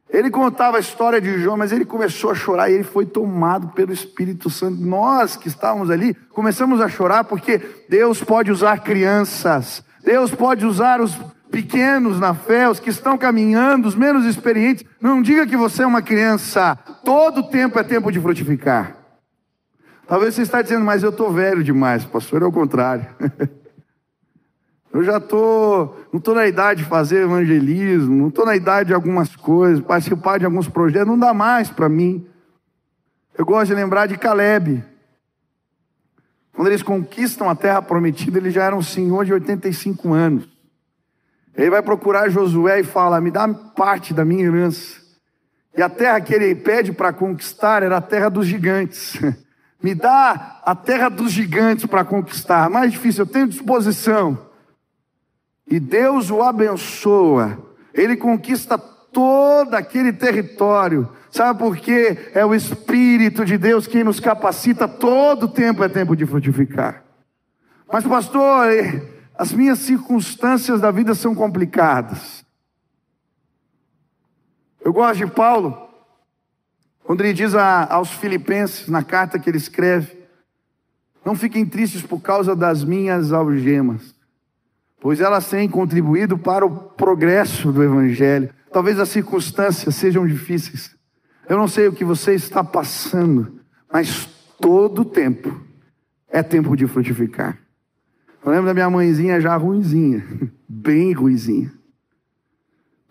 Ele 0.09 0.31
contava 0.31 0.77
a 0.77 0.79
história 0.79 1.19
de 1.19 1.37
João, 1.39 1.57
mas 1.57 1.71
ele 1.71 1.83
começou 1.83 2.31
a 2.31 2.35
chorar 2.35 2.69
e 2.69 2.75
ele 2.75 2.83
foi 2.83 3.05
tomado 3.05 3.69
pelo 3.69 3.91
Espírito 3.91 4.49
Santo. 4.49 4.81
Nós 4.81 5.35
que 5.35 5.49
estávamos 5.49 5.91
ali 5.91 6.13
começamos 6.31 6.79
a 6.79 6.87
chorar 6.87 7.25
porque 7.25 7.59
Deus 7.89 8.23
pode 8.23 8.49
usar 8.49 8.81
crianças, 8.81 9.83
Deus 10.03 10.31
pode 10.31 10.65
usar 10.65 11.01
os 11.01 11.17
pequenos 11.51 12.19
na 12.19 12.33
fé, 12.33 12.69
os 12.69 12.79
que 12.79 12.89
estão 12.89 13.17
caminhando, 13.17 13.87
os 13.87 13.95
menos 13.95 14.25
experientes. 14.25 14.85
Não 15.01 15.21
diga 15.21 15.47
que 15.47 15.57
você 15.57 15.83
é 15.83 15.87
uma 15.87 16.01
criança, 16.01 16.75
todo 17.03 17.49
tempo 17.49 17.79
é 17.79 17.83
tempo 17.83 18.11
de 18.11 18.19
frutificar. 18.19 18.95
Talvez 20.07 20.35
você 20.35 20.41
está 20.41 20.61
dizendo, 20.61 20.85
mas 20.85 21.03
eu 21.03 21.09
estou 21.09 21.31
velho 21.31 21.63
demais, 21.63 22.05
pastor, 22.05 22.41
é 22.41 22.45
o 22.45 22.51
contrário. 22.51 23.05
Eu 24.93 25.03
já 25.03 25.17
estou, 25.17 25.95
não 26.11 26.17
estou 26.17 26.33
na 26.33 26.47
idade 26.47 26.81
de 26.81 26.89
fazer 26.89 27.21
evangelismo, 27.21 28.15
não 28.15 28.29
estou 28.29 28.45
na 28.45 28.55
idade 28.55 28.87
de 28.87 28.93
algumas 28.95 29.35
coisas, 29.35 29.83
participar 29.83 30.39
de 30.39 30.45
alguns 30.45 30.67
projetos, 30.67 31.07
não 31.07 31.19
dá 31.19 31.35
mais 31.35 31.69
para 31.69 31.87
mim. 31.87 32.25
Eu 33.37 33.45
gosto 33.45 33.67
de 33.67 33.75
lembrar 33.75 34.07
de 34.07 34.17
Caleb. 34.17 34.83
Quando 36.51 36.69
eles 36.69 36.81
conquistam 36.81 37.47
a 37.47 37.53
terra 37.53 37.79
prometida, 37.79 38.39
ele 38.39 38.49
já 38.49 38.63
era 38.63 38.75
um 38.75 38.81
senhor 38.81 39.23
de 39.23 39.33
85 39.33 40.13
anos. 40.13 40.56
Ele 41.57 41.71
vai 41.71 41.81
procurar 41.81 42.29
Josué 42.29 42.81
e 42.81 42.83
fala: 42.83 43.19
Me 43.19 43.31
dá 43.31 43.47
parte 43.47 44.13
da 44.13 44.23
minha 44.23 44.45
herança. 44.45 45.01
E 45.75 45.81
a 45.81 45.89
terra 45.89 46.21
que 46.21 46.33
ele 46.33 46.53
pede 46.55 46.93
para 46.93 47.11
conquistar 47.11 47.81
era 47.81 47.97
a 47.97 48.01
terra 48.01 48.29
dos 48.29 48.45
gigantes. 48.45 49.19
Me 49.81 49.93
dá 49.93 50.59
a 50.65 50.73
terra 50.73 51.07
dos 51.07 51.31
gigantes 51.31 51.85
para 51.85 52.03
conquistar. 52.03 52.67
Mais 52.67 52.91
difícil, 52.91 53.23
eu 53.23 53.31
tenho 53.31 53.47
disposição. 53.47 54.47
E 55.69 55.79
Deus 55.79 56.31
o 56.31 56.41
abençoa. 56.41 57.59
Ele 57.93 58.17
conquista 58.17 58.75
todo 58.77 59.75
aquele 59.75 60.11
território. 60.11 61.07
Sabe 61.29 61.59
por 61.59 61.77
quê? 61.77 62.31
É 62.33 62.43
o 62.43 62.55
Espírito 62.55 63.45
de 63.45 63.55
Deus 63.55 63.85
quem 63.85 64.03
nos 64.03 64.19
capacita. 64.19 64.87
Todo 64.87 65.47
tempo 65.47 65.83
é 65.83 65.89
tempo 65.89 66.15
de 66.15 66.25
frutificar. 66.25 67.03
Mas, 67.91 68.03
pastor, 68.03 68.67
as 69.37 69.51
minhas 69.51 69.79
circunstâncias 69.79 70.81
da 70.81 70.89
vida 70.89 71.13
são 71.13 71.35
complicadas. 71.35 72.43
Eu 74.83 74.91
gosto 74.91 75.25
de 75.25 75.31
Paulo, 75.31 75.77
quando 77.03 77.21
ele 77.21 77.33
diz 77.33 77.53
a, 77.53 77.93
aos 77.93 78.11
Filipenses, 78.11 78.87
na 78.87 79.03
carta 79.03 79.37
que 79.37 79.49
ele 79.49 79.57
escreve: 79.57 80.17
Não 81.23 81.35
fiquem 81.35 81.65
tristes 81.65 82.01
por 82.01 82.19
causa 82.19 82.55
das 82.55 82.83
minhas 82.83 83.31
algemas, 83.31 84.15
pois 84.99 85.21
elas 85.21 85.47
têm 85.47 85.69
contribuído 85.69 86.37
para 86.37 86.65
o 86.65 86.71
progresso 86.71 87.71
do 87.71 87.83
Evangelho. 87.83 88.49
Talvez 88.71 88.99
as 88.99 89.09
circunstâncias 89.09 89.95
sejam 89.95 90.25
difíceis. 90.25 90.95
Eu 91.47 91.57
não 91.57 91.67
sei 91.67 91.87
o 91.87 91.93
que 91.93 92.03
você 92.03 92.33
está 92.33 92.63
passando, 92.63 93.61
mas 93.91 94.27
todo 94.59 95.05
tempo 95.05 95.61
é 96.27 96.41
tempo 96.41 96.75
de 96.75 96.87
frutificar. 96.87 97.66
Eu 98.43 98.51
lembro 98.51 98.67
da 98.67 98.73
minha 98.73 98.89
mãezinha 98.89 99.41
já 99.41 99.55
ruizinha, 99.55 100.23
bem 100.67 101.11
ruizinha. 101.13 101.71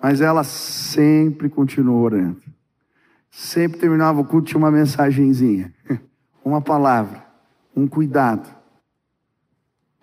Mas 0.03 0.21
ela 0.21 0.45
sempre 0.45 1.49
continuou 1.49 2.03
orando. 2.03 2.43
Sempre 3.31 3.79
terminava 3.79 4.21
o 4.21 4.25
culto, 4.25 4.49
tinha 4.49 4.59
uma 4.59 4.71
mensagenzinha, 4.71 5.75
uma 6.45 6.61
palavra, 6.61 7.25
um 7.75 7.87
cuidado. 7.87 8.49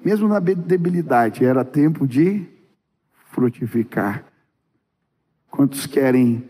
Mesmo 0.04 0.28
na 0.28 0.40
debilidade, 0.40 1.46
era 1.46 1.64
tempo 1.64 2.06
de 2.06 2.46
frutificar. 3.32 4.26
Quantos 5.50 5.86
querem 5.86 6.48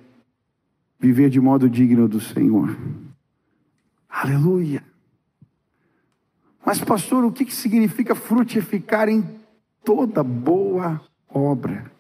viver 1.00 1.30
de 1.30 1.40
modo 1.40 1.70
digno 1.70 2.08
do 2.08 2.20
Senhor? 2.20 2.76
Aleluia. 4.10 4.84
Mas, 6.66 6.80
pastor, 6.80 7.24
o 7.26 7.32
que 7.32 7.52
significa 7.52 8.16
frutificar 8.16 9.10
em 9.10 9.24
toda 9.84 10.24
boa 10.24 11.02
obra? 11.28 11.92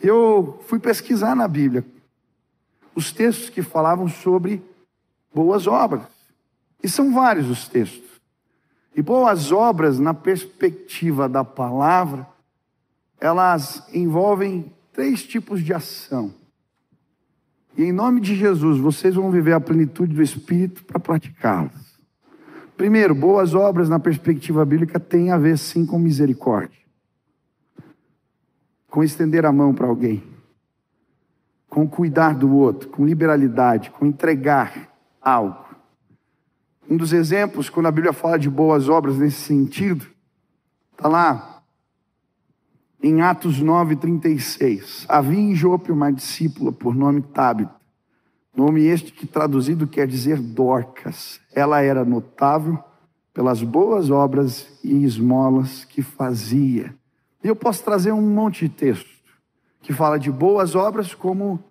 Eu 0.00 0.60
fui 0.66 0.80
pesquisar 0.80 1.36
na 1.36 1.46
Bíblia 1.46 1.84
os 2.94 3.12
textos 3.12 3.48
que 3.48 3.62
falavam 3.62 4.08
sobre 4.08 4.62
boas 5.32 5.66
obras. 5.66 6.02
E 6.82 6.88
são 6.88 7.14
vários 7.14 7.48
os 7.48 7.68
textos. 7.68 8.10
E 8.94 9.00
boas 9.00 9.52
obras, 9.52 9.98
na 9.98 10.12
perspectiva 10.12 11.28
da 11.28 11.44
palavra, 11.44 12.26
elas 13.20 13.82
envolvem 13.94 14.72
três 14.92 15.22
tipos 15.22 15.62
de 15.62 15.72
ação. 15.72 16.34
E 17.76 17.84
em 17.84 17.92
nome 17.92 18.20
de 18.20 18.34
Jesus, 18.34 18.78
vocês 18.78 19.14
vão 19.14 19.30
viver 19.30 19.54
a 19.54 19.60
plenitude 19.60 20.14
do 20.14 20.22
Espírito 20.22 20.84
para 20.84 21.00
praticá-las. 21.00 21.91
Primeiro, 22.82 23.14
boas 23.14 23.54
obras 23.54 23.88
na 23.88 24.00
perspectiva 24.00 24.64
bíblica 24.64 24.98
têm 24.98 25.30
a 25.30 25.38
ver 25.38 25.56
sim 25.56 25.86
com 25.86 26.00
misericórdia, 26.00 26.80
com 28.90 29.04
estender 29.04 29.46
a 29.46 29.52
mão 29.52 29.72
para 29.72 29.86
alguém, 29.86 30.20
com 31.68 31.86
cuidar 31.86 32.34
do 32.34 32.52
outro, 32.52 32.88
com 32.88 33.06
liberalidade, 33.06 33.88
com 33.92 34.04
entregar 34.04 34.92
algo. 35.20 35.64
Um 36.90 36.96
dos 36.96 37.12
exemplos, 37.12 37.70
quando 37.70 37.86
a 37.86 37.92
Bíblia 37.92 38.12
fala 38.12 38.36
de 38.36 38.50
boas 38.50 38.88
obras 38.88 39.16
nesse 39.16 39.42
sentido, 39.42 40.04
está 40.90 41.06
lá 41.06 41.62
em 43.00 43.22
Atos 43.22 43.62
9,36. 43.62 45.06
Havia 45.08 45.38
em 45.38 45.54
Jope 45.54 45.92
uma 45.92 46.12
discípula 46.12 46.72
por 46.72 46.96
nome 46.96 47.22
Tabita, 47.22 47.76
Nome 48.54 48.82
este 48.82 49.12
que 49.12 49.26
traduzido 49.26 49.86
quer 49.86 50.06
dizer 50.06 50.38
Dorcas. 50.38 51.40
Ela 51.54 51.80
era 51.80 52.04
notável 52.04 52.82
pelas 53.32 53.62
boas 53.62 54.10
obras 54.10 54.78
e 54.84 55.04
esmolas 55.04 55.84
que 55.84 56.02
fazia. 56.02 56.94
E 57.42 57.48
eu 57.48 57.56
posso 57.56 57.82
trazer 57.82 58.12
um 58.12 58.20
monte 58.20 58.68
de 58.68 58.74
texto 58.74 59.10
que 59.80 59.92
fala 59.92 60.18
de 60.18 60.30
boas 60.30 60.74
obras 60.74 61.14
como 61.14 61.62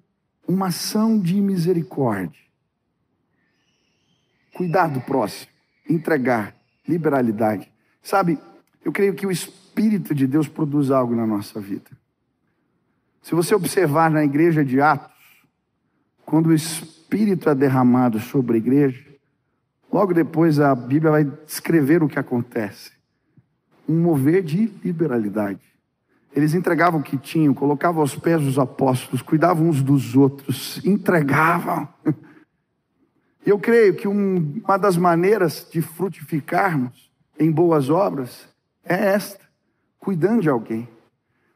uma 0.47 0.67
ação 0.67 1.19
de 1.19 1.35
misericórdia. 1.35 2.41
Cuidar 4.53 4.87
do 4.87 4.99
próximo, 5.01 5.51
entregar, 5.89 6.55
liberalidade. 6.87 7.71
Sabe, 8.01 8.37
eu 8.83 8.91
creio 8.91 9.13
que 9.13 9.25
o 9.25 9.31
Espírito 9.31 10.13
de 10.13 10.27
Deus 10.27 10.47
produz 10.47 10.91
algo 10.91 11.15
na 11.15 11.25
nossa 11.25 11.59
vida. 11.59 11.89
Se 13.21 13.35
você 13.35 13.53
observar 13.53 14.09
na 14.09 14.25
igreja 14.25 14.65
de 14.65 14.81
Atos, 14.81 15.10
quando 16.31 16.47
o 16.47 16.53
Espírito 16.53 17.49
é 17.49 17.53
derramado 17.53 18.17
sobre 18.17 18.55
a 18.55 18.57
igreja, 18.57 19.05
logo 19.91 20.13
depois 20.13 20.61
a 20.61 20.73
Bíblia 20.73 21.11
vai 21.11 21.25
descrever 21.25 22.01
o 22.01 22.07
que 22.07 22.17
acontece. 22.17 22.93
Um 23.85 23.99
mover 23.99 24.41
de 24.41 24.67
liberalidade. 24.81 25.59
Eles 26.33 26.53
entregavam 26.53 27.01
o 27.01 27.03
que 27.03 27.17
tinham, 27.17 27.53
colocavam 27.53 27.99
aos 27.99 28.15
pés 28.15 28.41
dos 28.41 28.57
apóstolos, 28.57 29.21
cuidavam 29.21 29.67
uns 29.67 29.83
dos 29.83 30.15
outros, 30.15 30.79
entregavam. 30.85 31.85
Eu 33.45 33.59
creio 33.59 33.93
que 33.93 34.07
uma 34.07 34.77
das 34.77 34.95
maneiras 34.95 35.67
de 35.69 35.81
frutificarmos 35.81 37.11
em 37.37 37.51
boas 37.51 37.89
obras 37.89 38.47
é 38.85 38.95
esta: 39.07 39.43
cuidando 39.99 40.43
de 40.43 40.49
alguém. 40.49 40.87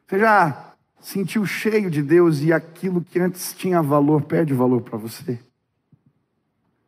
Você 0.06 0.18
já 0.18 0.65
sentiu 1.06 1.46
cheio 1.46 1.88
de 1.88 2.02
Deus 2.02 2.42
e 2.42 2.52
aquilo 2.52 3.00
que 3.00 3.20
antes 3.20 3.54
tinha 3.54 3.80
valor 3.80 4.22
perde 4.22 4.52
valor 4.52 4.80
para 4.80 4.98
você. 4.98 5.38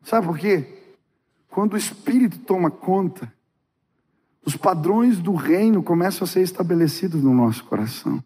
Sabe 0.03 0.27
por 0.27 0.37
quê? 0.37 0.67
Quando 1.49 1.75
o 1.75 1.77
Espírito 1.77 2.37
toma 2.41 2.69
conta, 2.69 3.33
os 4.45 4.57
padrões 4.57 5.21
do 5.21 5.37
reino 5.37 5.85
começam 5.85 6.25
a 6.25 6.29
ser 6.29 6.43
estabelecidos 6.43 7.23
no 7.23 7.33
nosso 7.33 7.63
coração. 7.65 8.23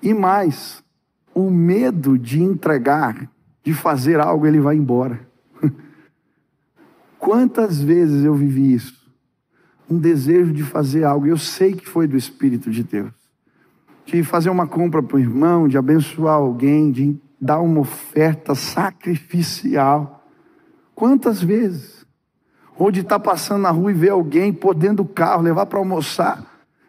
E 0.00 0.14
mais, 0.14 0.82
o 1.34 1.50
medo 1.50 2.18
de 2.18 2.42
entregar, 2.42 3.30
de 3.62 3.74
fazer 3.74 4.18
algo, 4.18 4.46
ele 4.46 4.60
vai 4.60 4.76
embora. 4.76 5.28
Quantas 7.18 7.82
vezes 7.82 8.24
eu 8.24 8.34
vivi 8.34 8.72
isso? 8.72 9.12
Um 9.90 9.98
desejo 9.98 10.54
de 10.54 10.62
fazer 10.62 11.04
algo, 11.04 11.26
eu 11.26 11.36
sei 11.36 11.74
que 11.74 11.86
foi 11.86 12.06
do 12.06 12.16
Espírito 12.16 12.70
de 12.70 12.82
Deus 12.82 13.23
de 14.04 14.22
fazer 14.22 14.50
uma 14.50 14.66
compra 14.66 15.02
para 15.02 15.16
o 15.16 15.20
irmão, 15.20 15.66
de 15.66 15.78
abençoar 15.78 16.34
alguém, 16.34 16.90
de 16.90 17.16
dar 17.40 17.60
uma 17.60 17.80
oferta 17.80 18.54
sacrificial. 18.54 20.24
Quantas 20.94 21.42
vezes? 21.42 22.06
Ou 22.76 22.90
de 22.90 23.00
estar 23.00 23.18
passando 23.18 23.62
na 23.62 23.70
rua 23.70 23.90
e 23.90 23.94
ver 23.94 24.10
alguém 24.10 24.52
pôr 24.52 24.74
dentro 24.74 24.96
do 24.96 25.04
carro, 25.04 25.42
levar 25.42 25.66
para 25.66 25.78
almoçar. 25.78 26.44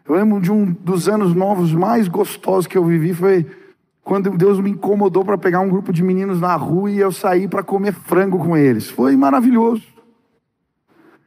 Eu 0.08 0.14
lembro 0.14 0.40
de 0.40 0.52
um 0.52 0.72
dos 0.72 1.08
anos 1.08 1.34
novos 1.34 1.72
mais 1.72 2.06
gostosos 2.08 2.66
que 2.66 2.78
eu 2.78 2.84
vivi 2.84 3.12
foi 3.12 3.46
quando 4.04 4.30
Deus 4.30 4.60
me 4.60 4.70
incomodou 4.70 5.24
para 5.24 5.36
pegar 5.36 5.58
um 5.58 5.68
grupo 5.68 5.92
de 5.92 6.00
meninos 6.00 6.40
na 6.40 6.54
rua 6.54 6.88
e 6.88 6.98
eu 6.98 7.10
sair 7.10 7.48
para 7.48 7.64
comer 7.64 7.92
frango 7.92 8.38
com 8.38 8.56
eles. 8.56 8.88
Foi 8.88 9.16
maravilhoso. 9.16 9.82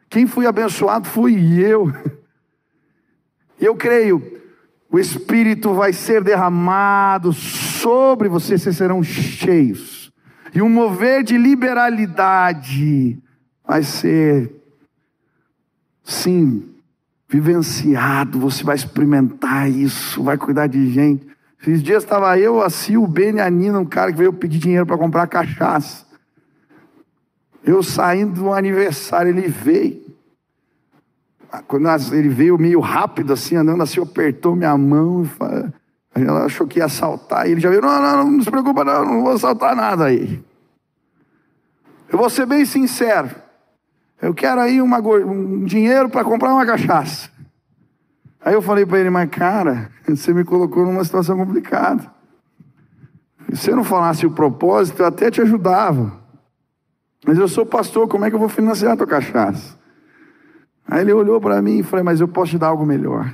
Quem 0.09 0.25
foi 0.25 0.45
abençoado 0.45 1.07
fui 1.07 1.61
eu. 1.61 1.91
Eu 3.59 3.75
creio, 3.75 4.23
o 4.91 4.97
Espírito 4.97 5.73
vai 5.73 5.93
ser 5.93 6.23
derramado 6.23 7.31
sobre 7.31 8.27
vocês, 8.27 8.61
vocês 8.61 8.77
serão 8.77 9.03
cheios. 9.03 10.11
E 10.53 10.61
um 10.61 10.69
mover 10.69 11.23
de 11.23 11.37
liberalidade 11.37 13.21
vai 13.67 13.83
ser, 13.83 14.51
sim, 16.03 16.67
vivenciado. 17.27 18.39
Você 18.39 18.63
vai 18.63 18.75
experimentar 18.75 19.69
isso, 19.69 20.23
vai 20.23 20.37
cuidar 20.37 20.65
de 20.65 20.91
gente. 20.91 21.27
Esses 21.61 21.83
dias 21.83 22.03
estava 22.03 22.39
eu, 22.39 22.61
a 22.61 22.69
Sil, 22.73 23.03
o 23.03 23.07
Beni, 23.07 23.39
a 23.39 23.49
Nina, 23.49 23.79
um 23.79 23.85
cara 23.85 24.11
que 24.11 24.17
veio 24.17 24.33
pedir 24.33 24.57
dinheiro 24.57 24.87
para 24.87 24.97
comprar 24.97 25.27
cachaça. 25.27 26.07
Eu 27.63 27.83
saindo 27.83 28.41
do 28.41 28.53
aniversário, 28.53 29.29
ele 29.29 29.47
veio. 29.47 30.08
Quando 31.67 31.87
ele 32.13 32.29
veio 32.29 32.57
meio 32.57 32.79
rápido, 32.79 33.33
assim, 33.33 33.55
andando 33.55 33.81
assim, 33.81 34.01
apertou 34.01 34.55
minha 34.55 34.77
mão. 34.77 35.27
Ela 36.13 36.45
achou 36.45 36.67
que 36.67 36.79
ia 36.79 36.85
assaltar. 36.85 37.47
E 37.47 37.51
ele 37.51 37.61
já 37.61 37.69
veio: 37.69 37.81
não, 37.81 38.01
não, 38.01 38.31
não 38.31 38.43
se 38.43 38.51
preocupa, 38.51 38.83
não, 38.83 39.05
não 39.05 39.23
vou 39.23 39.31
assaltar 39.31 39.75
nada 39.75 40.05
aí. 40.05 40.43
Eu 42.11 42.17
vou 42.17 42.29
ser 42.29 42.45
bem 42.45 42.65
sincero. 42.65 43.29
Eu 44.21 44.33
quero 44.33 44.59
aí 44.59 44.81
uma, 44.81 44.99
um 44.99 45.63
dinheiro 45.63 46.09
para 46.09 46.23
comprar 46.23 46.53
uma 46.53 46.65
cachaça. 46.65 47.29
Aí 48.41 48.53
eu 48.53 48.61
falei 48.61 48.85
para 48.85 48.99
ele, 48.99 49.09
mas 49.09 49.29
cara, 49.29 49.89
você 50.07 50.33
me 50.33 50.43
colocou 50.43 50.85
numa 50.85 51.03
situação 51.03 51.37
complicada. 51.37 52.11
Se 53.53 53.57
você 53.57 53.71
não 53.75 53.83
falasse 53.83 54.25
o 54.25 54.31
propósito, 54.31 55.01
eu 55.01 55.07
até 55.07 55.31
te 55.31 55.41
ajudava. 55.41 56.19
Mas 57.25 57.37
eu 57.37 57.47
sou 57.47 57.65
pastor, 57.65 58.07
como 58.07 58.25
é 58.25 58.29
que 58.29 58.35
eu 58.35 58.39
vou 58.39 58.49
financiar 58.49 58.93
a 58.93 58.97
tua 58.97 59.07
cachaça? 59.07 59.78
Aí 60.91 61.01
ele 61.01 61.13
olhou 61.13 61.39
para 61.39 61.61
mim 61.61 61.79
e 61.79 61.83
falou, 61.83 62.03
mas 62.03 62.19
eu 62.19 62.27
posso 62.27 62.51
te 62.51 62.57
dar 62.57 62.69
algo 62.69 62.83
melhor. 62.83 63.31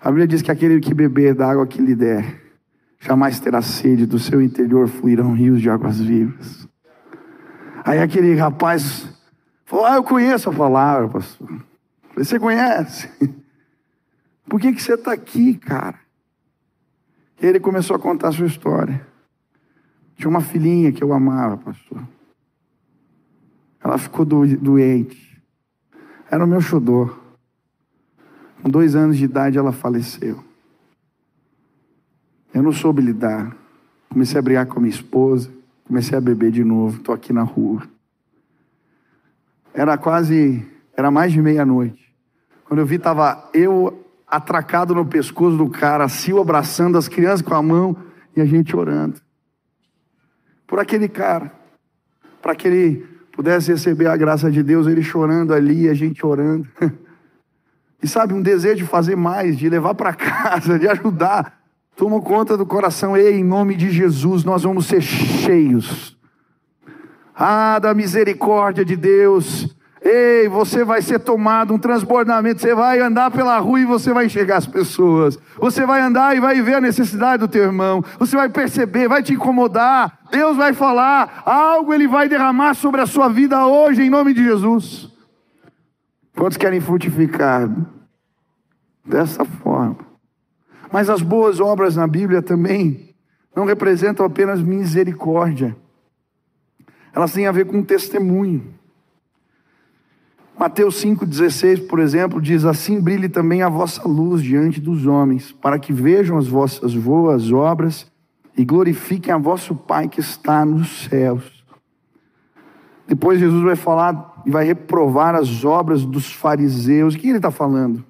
A 0.00 0.08
Bíblia 0.10 0.28
diz 0.28 0.40
que 0.40 0.50
aquele 0.50 0.78
que 0.78 0.94
beber 0.94 1.34
da 1.34 1.50
água 1.50 1.66
que 1.66 1.82
lhe 1.82 1.94
der, 1.94 2.40
jamais 3.00 3.40
terá 3.40 3.60
sede, 3.60 4.06
do 4.06 4.16
seu 4.16 4.40
interior 4.40 4.86
fluirão 4.86 5.32
rios 5.34 5.60
de 5.60 5.68
águas 5.68 5.98
vivas. 6.00 6.68
Aí 7.84 7.98
aquele 7.98 8.36
rapaz 8.36 9.12
falou, 9.64 9.84
ah, 9.84 9.96
eu 9.96 10.04
conheço 10.04 10.48
a 10.48 10.52
palavra, 10.52 11.08
pastor. 11.08 11.50
Você 12.16 12.38
conhece? 12.38 13.10
Por 14.48 14.60
que, 14.60 14.72
que 14.72 14.80
você 14.80 14.94
está 14.94 15.12
aqui, 15.12 15.54
cara? 15.54 15.98
E 17.42 17.46
ele 17.46 17.58
começou 17.58 17.96
a 17.96 17.98
contar 17.98 18.28
a 18.28 18.32
sua 18.32 18.46
história. 18.46 19.04
Tinha 20.14 20.30
uma 20.30 20.40
filhinha 20.40 20.92
que 20.92 21.02
eu 21.02 21.12
amava, 21.12 21.56
pastor. 21.56 22.06
Ela 23.82 23.98
ficou 23.98 24.24
doente. 24.24 25.29
Era 26.30 26.44
o 26.44 26.46
meu 26.46 26.60
xodó. 26.60 27.10
Com 28.62 28.70
dois 28.70 28.94
anos 28.94 29.16
de 29.16 29.24
idade 29.24 29.58
ela 29.58 29.72
faleceu. 29.72 30.44
Eu 32.54 32.62
não 32.62 32.72
soube 32.72 33.02
lidar. 33.02 33.56
Comecei 34.08 34.38
a 34.38 34.42
brigar 34.42 34.66
com 34.66 34.78
a 34.78 34.82
minha 34.82 34.94
esposa. 34.94 35.50
Comecei 35.86 36.16
a 36.16 36.20
beber 36.20 36.52
de 36.52 36.62
novo. 36.62 36.98
Estou 36.98 37.14
aqui 37.14 37.32
na 37.32 37.42
rua. 37.42 37.82
Era 39.74 39.98
quase, 39.98 40.64
era 40.96 41.10
mais 41.10 41.32
de 41.32 41.42
meia-noite. 41.42 42.14
Quando 42.64 42.80
eu 42.80 42.86
vi, 42.86 42.96
estava 42.96 43.50
eu, 43.52 44.04
atracado 44.26 44.94
no 44.94 45.04
pescoço 45.04 45.56
do 45.56 45.68
cara, 45.68 46.08
Sil 46.08 46.38
abraçando 46.38 46.96
as 46.96 47.08
crianças 47.08 47.42
com 47.42 47.54
a 47.54 47.62
mão 47.62 47.96
e 48.36 48.40
a 48.40 48.44
gente 48.44 48.76
orando. 48.76 49.20
Por 50.66 50.78
aquele 50.78 51.08
cara, 51.08 51.52
para 52.40 52.54
que 52.54 52.68
ele 52.68 53.09
pudesse 53.40 53.72
receber 53.72 54.06
a 54.06 54.18
graça 54.18 54.50
de 54.50 54.62
Deus, 54.62 54.86
ele 54.86 55.02
chorando 55.02 55.54
ali, 55.54 55.88
a 55.88 55.94
gente 55.94 56.24
orando. 56.24 56.68
E 58.02 58.08
sabe, 58.08 58.32
um 58.32 58.40
desejo 58.40 58.76
de 58.76 58.86
fazer 58.86 59.14
mais, 59.14 59.58
de 59.58 59.68
levar 59.68 59.94
para 59.94 60.14
casa, 60.14 60.78
de 60.78 60.88
ajudar. 60.88 61.60
Toma 61.94 62.18
conta 62.22 62.56
do 62.56 62.64
coração, 62.64 63.14
ei, 63.14 63.34
em 63.34 63.44
nome 63.44 63.76
de 63.76 63.90
Jesus, 63.90 64.42
nós 64.42 64.62
vamos 64.62 64.86
ser 64.86 65.02
cheios. 65.02 66.16
Ah, 67.34 67.78
da 67.78 67.92
misericórdia 67.92 68.86
de 68.86 68.96
Deus, 68.96 69.76
Ei, 70.02 70.48
você 70.48 70.82
vai 70.82 71.02
ser 71.02 71.18
tomado 71.18 71.74
um 71.74 71.78
transbordamento. 71.78 72.60
Você 72.60 72.74
vai 72.74 73.00
andar 73.00 73.30
pela 73.30 73.58
rua 73.58 73.80
e 73.80 73.84
você 73.84 74.12
vai 74.12 74.26
enxergar 74.26 74.56
as 74.56 74.66
pessoas. 74.66 75.38
Você 75.58 75.84
vai 75.84 76.00
andar 76.00 76.34
e 76.34 76.40
vai 76.40 76.60
ver 76.62 76.74
a 76.74 76.80
necessidade 76.80 77.40
do 77.40 77.48
teu 77.48 77.64
irmão. 77.64 78.02
Você 78.18 78.34
vai 78.34 78.48
perceber, 78.48 79.08
vai 79.08 79.22
te 79.22 79.34
incomodar. 79.34 80.20
Deus 80.30 80.56
vai 80.56 80.72
falar, 80.72 81.42
algo 81.44 81.92
Ele 81.92 82.08
vai 82.08 82.28
derramar 82.28 82.74
sobre 82.74 83.00
a 83.00 83.06
sua 83.06 83.28
vida 83.28 83.66
hoje, 83.66 84.02
em 84.02 84.10
nome 84.10 84.32
de 84.32 84.42
Jesus. 84.42 85.10
Quantos 86.34 86.56
querem 86.56 86.80
frutificar 86.80 87.68
dessa 89.04 89.44
forma? 89.44 89.98
Mas 90.90 91.10
as 91.10 91.20
boas 91.20 91.60
obras 91.60 91.96
na 91.96 92.06
Bíblia 92.06 92.40
também 92.40 93.14
não 93.54 93.64
representam 93.64 94.24
apenas 94.24 94.62
misericórdia, 94.62 95.76
elas 97.12 97.32
têm 97.32 97.46
a 97.46 97.52
ver 97.52 97.66
com 97.66 97.82
testemunho. 97.82 98.79
Mateus 100.60 101.02
5,16, 101.02 101.88
por 101.88 101.98
exemplo, 101.98 102.38
diz: 102.38 102.66
Assim 102.66 103.00
brilhe 103.00 103.30
também 103.30 103.62
a 103.62 103.68
vossa 103.70 104.06
luz 104.06 104.42
diante 104.42 104.78
dos 104.78 105.06
homens, 105.06 105.52
para 105.52 105.78
que 105.78 105.90
vejam 105.90 106.36
as 106.36 106.46
vossas 106.46 106.94
boas 106.94 107.50
obras 107.50 108.06
e 108.54 108.62
glorifiquem 108.62 109.32
a 109.32 109.38
vosso 109.38 109.74
Pai 109.74 110.06
que 110.06 110.20
está 110.20 110.62
nos 110.66 111.04
céus. 111.04 111.64
Depois 113.08 113.40
Jesus 113.40 113.64
vai 113.64 113.74
falar 113.74 114.42
e 114.44 114.50
vai 114.50 114.66
reprovar 114.66 115.34
as 115.34 115.64
obras 115.64 116.04
dos 116.04 116.30
fariseus. 116.30 117.14
O 117.14 117.18
que 117.18 117.28
ele 117.28 117.38
está 117.38 117.50
falando? 117.50 118.04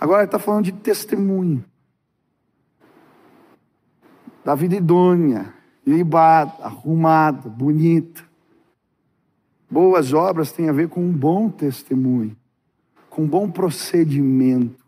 Agora 0.00 0.20
ele 0.20 0.28
está 0.28 0.38
falando 0.38 0.64
de 0.64 0.72
testemunho. 0.72 1.62
Da 4.42 4.54
vida 4.54 4.74
idônea, 4.74 5.52
libada, 5.86 6.54
arrumada, 6.62 7.50
bonita. 7.50 8.31
Boas 9.72 10.12
obras 10.12 10.52
têm 10.52 10.68
a 10.68 10.72
ver 10.72 10.90
com 10.90 11.00
um 11.00 11.10
bom 11.10 11.48
testemunho, 11.48 12.36
com 13.08 13.22
um 13.22 13.26
bom 13.26 13.50
procedimento, 13.50 14.84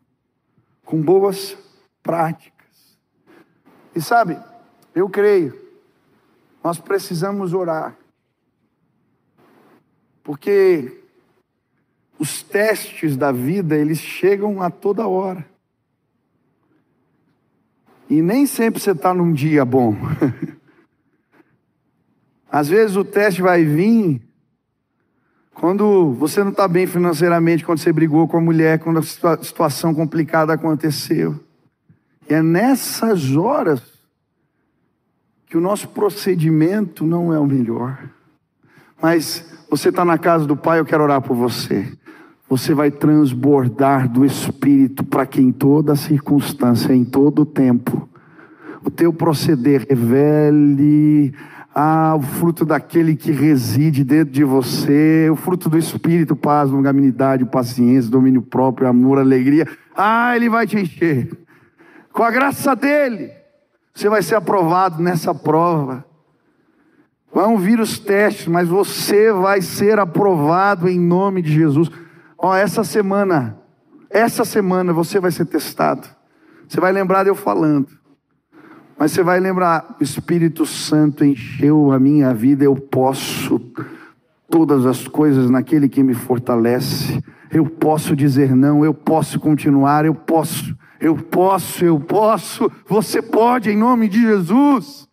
com 0.84 1.00
boas 1.00 1.56
práticas. 2.02 2.98
E 3.96 4.02
sabe, 4.02 4.38
eu 4.94 5.08
creio, 5.08 5.58
nós 6.62 6.78
precisamos 6.78 7.54
orar, 7.54 7.96
porque 10.22 11.00
os 12.18 12.42
testes 12.42 13.16
da 13.16 13.32
vida, 13.32 13.74
eles 13.74 13.98
chegam 13.98 14.60
a 14.60 14.68
toda 14.68 15.08
hora. 15.08 15.48
E 18.10 18.20
nem 18.20 18.44
sempre 18.44 18.82
você 18.82 18.90
está 18.90 19.14
num 19.14 19.32
dia 19.32 19.64
bom. 19.64 19.96
Às 22.52 22.68
vezes 22.68 22.96
o 22.96 23.04
teste 23.04 23.40
vai 23.40 23.64
vir 23.64 24.23
quando 25.54 26.12
você 26.14 26.42
não 26.42 26.50
está 26.50 26.66
bem 26.66 26.86
financeiramente, 26.86 27.64
quando 27.64 27.78
você 27.78 27.92
brigou 27.92 28.26
com 28.26 28.36
a 28.36 28.40
mulher, 28.40 28.80
quando 28.80 28.98
a 28.98 29.02
situação 29.42 29.94
complicada 29.94 30.52
aconteceu. 30.52 31.38
E 32.28 32.34
é 32.34 32.42
nessas 32.42 33.36
horas 33.36 33.80
que 35.46 35.56
o 35.56 35.60
nosso 35.60 35.88
procedimento 35.88 37.06
não 37.06 37.32
é 37.32 37.38
o 37.38 37.46
melhor. 37.46 38.10
Mas 39.00 39.44
você 39.70 39.90
está 39.90 40.04
na 40.04 40.18
casa 40.18 40.44
do 40.46 40.56
Pai, 40.56 40.80
eu 40.80 40.84
quero 40.84 41.04
orar 41.04 41.22
por 41.22 41.36
você. 41.36 41.86
Você 42.48 42.74
vai 42.74 42.90
transbordar 42.90 44.08
do 44.08 44.24
Espírito 44.24 45.04
para 45.04 45.24
que 45.24 45.40
em 45.40 45.52
toda 45.52 45.96
circunstância, 45.96 46.92
em 46.92 47.04
todo 47.04 47.46
tempo, 47.46 48.08
o 48.84 48.90
teu 48.90 49.12
proceder 49.12 49.86
revele 49.88 51.32
ah, 51.74 52.14
o 52.14 52.22
fruto 52.22 52.64
daquele 52.64 53.16
que 53.16 53.32
reside 53.32 54.04
dentro 54.04 54.32
de 54.32 54.44
você, 54.44 55.28
o 55.28 55.34
fruto 55.34 55.68
do 55.68 55.76
Espírito, 55.76 56.36
paz, 56.36 56.70
longanimidade, 56.70 57.44
paciência, 57.44 58.10
domínio 58.10 58.42
próprio, 58.42 58.86
amor, 58.86 59.18
alegria. 59.18 59.66
Ah, 59.96 60.36
ele 60.36 60.48
vai 60.48 60.68
te 60.68 60.76
encher. 60.78 61.36
Com 62.12 62.22
a 62.22 62.30
graça 62.30 62.76
dele, 62.76 63.32
você 63.92 64.08
vai 64.08 64.22
ser 64.22 64.36
aprovado 64.36 65.02
nessa 65.02 65.34
prova. 65.34 66.04
Vão 67.32 67.58
vir 67.58 67.80
os 67.80 67.98
testes, 67.98 68.46
mas 68.46 68.68
você 68.68 69.32
vai 69.32 69.60
ser 69.60 69.98
aprovado 69.98 70.88
em 70.88 71.00
nome 71.00 71.42
de 71.42 71.52
Jesus. 71.52 71.90
Ó, 72.38 72.50
oh, 72.50 72.54
essa 72.54 72.84
semana, 72.84 73.58
essa 74.08 74.44
semana 74.44 74.92
você 74.92 75.18
vai 75.18 75.32
ser 75.32 75.46
testado. 75.46 76.06
Você 76.68 76.80
vai 76.80 76.92
lembrar 76.92 77.24
de 77.24 77.30
eu 77.30 77.34
falando. 77.34 77.88
Mas 78.98 79.12
você 79.12 79.22
vai 79.22 79.40
lembrar, 79.40 79.96
o 80.00 80.04
Espírito 80.04 80.64
Santo 80.64 81.24
encheu 81.24 81.92
a 81.92 81.98
minha 81.98 82.32
vida, 82.32 82.64
eu 82.64 82.76
posso 82.76 83.60
todas 84.48 84.86
as 84.86 85.08
coisas 85.08 85.50
naquele 85.50 85.88
que 85.88 86.02
me 86.02 86.14
fortalece. 86.14 87.22
Eu 87.50 87.66
posso 87.66 88.14
dizer 88.14 88.54
não, 88.54 88.84
eu 88.84 88.94
posso 88.94 89.40
continuar, 89.40 90.04
eu 90.04 90.14
posso, 90.14 90.76
eu 91.00 91.16
posso, 91.16 91.84
eu 91.84 91.98
posso. 91.98 92.70
Você 92.88 93.20
pode 93.20 93.70
em 93.70 93.76
nome 93.76 94.08
de 94.08 94.20
Jesus. 94.22 95.08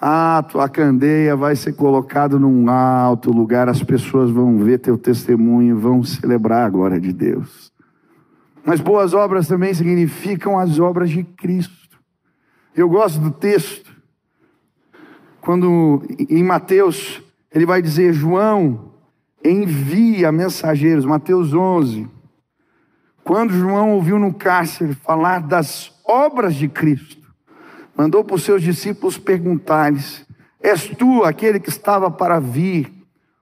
Ah, 0.00 0.44
tua 0.48 0.68
candeia 0.68 1.36
vai 1.36 1.54
ser 1.54 1.74
colocada 1.74 2.36
num 2.36 2.68
alto 2.68 3.30
lugar, 3.30 3.68
as 3.68 3.82
pessoas 3.84 4.30
vão 4.30 4.58
ver 4.58 4.78
teu 4.78 4.98
testemunho, 4.98 5.78
vão 5.78 6.02
celebrar 6.02 6.66
a 6.66 6.70
glória 6.70 7.00
de 7.00 7.12
Deus. 7.12 7.72
Mas 8.64 8.80
boas 8.80 9.14
obras 9.14 9.46
também 9.46 9.72
significam 9.74 10.58
as 10.58 10.78
obras 10.80 11.10
de 11.10 11.22
Cristo. 11.22 11.81
Eu 12.74 12.88
gosto 12.88 13.20
do 13.20 13.30
texto, 13.30 13.94
quando 15.42 16.02
em 16.28 16.42
Mateus 16.42 17.22
ele 17.54 17.66
vai 17.66 17.82
dizer: 17.82 18.14
João 18.14 18.92
envia 19.44 20.32
mensageiros, 20.32 21.04
Mateus 21.04 21.52
11. 21.52 22.08
Quando 23.22 23.52
João 23.52 23.92
ouviu 23.92 24.18
no 24.18 24.32
cárcere 24.32 24.94
falar 24.94 25.40
das 25.40 25.92
obras 26.02 26.54
de 26.54 26.66
Cristo, 26.66 27.22
mandou 27.94 28.24
para 28.24 28.36
os 28.36 28.42
seus 28.42 28.62
discípulos 28.62 29.18
perguntar-lhes: 29.18 30.26
És 30.58 30.88
tu 30.88 31.24
aquele 31.24 31.60
que 31.60 31.68
estava 31.68 32.10
para 32.10 32.40
vir? 32.40 32.90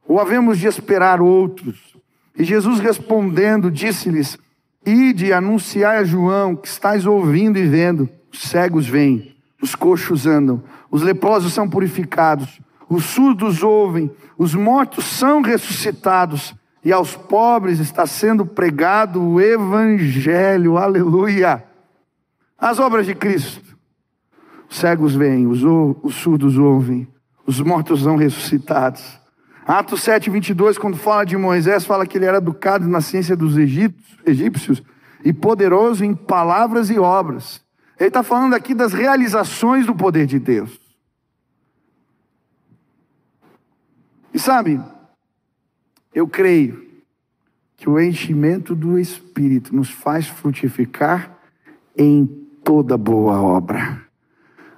Ou 0.08 0.18
havemos 0.18 0.58
de 0.58 0.66
esperar 0.66 1.20
outros? 1.20 1.96
E 2.36 2.42
Jesus 2.42 2.80
respondendo, 2.80 3.70
disse-lhes: 3.70 4.36
Ide 4.84 5.32
anunciai 5.32 5.98
a 5.98 6.04
João 6.04 6.56
que 6.56 6.66
estáis 6.66 7.06
ouvindo 7.06 7.58
e 7.58 7.64
vendo. 7.64 8.08
Os 8.32 8.42
cegos 8.42 8.86
vêm, 8.86 9.34
os 9.60 9.74
coxos 9.74 10.26
andam, 10.26 10.62
os 10.90 11.02
leprosos 11.02 11.52
são 11.52 11.68
purificados, 11.68 12.60
os 12.88 13.04
surdos 13.04 13.62
ouvem, 13.62 14.10
os 14.38 14.54
mortos 14.54 15.04
são 15.04 15.42
ressuscitados, 15.42 16.54
e 16.84 16.92
aos 16.92 17.14
pobres 17.14 17.78
está 17.78 18.06
sendo 18.06 18.46
pregado 18.46 19.22
o 19.22 19.40
Evangelho, 19.40 20.78
aleluia. 20.78 21.62
As 22.58 22.78
obras 22.78 23.06
de 23.06 23.14
Cristo. 23.14 23.76
Os 24.68 24.78
cegos 24.78 25.14
vêm, 25.14 25.46
os, 25.46 25.62
os 26.02 26.14
surdos 26.14 26.56
ouvem, 26.56 27.06
os 27.46 27.60
mortos 27.60 28.02
são 28.02 28.16
ressuscitados. 28.16 29.20
Atos 29.66 30.02
7, 30.02 30.30
22, 30.30 30.78
quando 30.78 30.96
fala 30.96 31.24
de 31.24 31.36
Moisés, 31.36 31.84
fala 31.84 32.06
que 32.06 32.16
ele 32.18 32.24
era 32.24 32.38
educado 32.38 32.88
na 32.88 33.00
ciência 33.00 33.36
dos 33.36 33.56
egípcios 33.58 34.82
e 35.24 35.32
poderoso 35.32 36.04
em 36.04 36.14
palavras 36.14 36.90
e 36.90 36.98
obras. 36.98 37.60
Ele 38.00 38.08
está 38.08 38.22
falando 38.22 38.54
aqui 38.54 38.74
das 38.74 38.94
realizações 38.94 39.84
do 39.84 39.94
poder 39.94 40.24
de 40.24 40.38
Deus. 40.38 40.80
E 44.32 44.38
sabe, 44.38 44.80
eu 46.14 46.26
creio 46.26 46.88
que 47.76 47.90
o 47.90 48.00
enchimento 48.00 48.74
do 48.74 48.98
Espírito 48.98 49.76
nos 49.76 49.90
faz 49.90 50.26
frutificar 50.26 51.38
em 51.94 52.24
toda 52.64 52.96
boa 52.96 53.38
obra. 53.38 54.02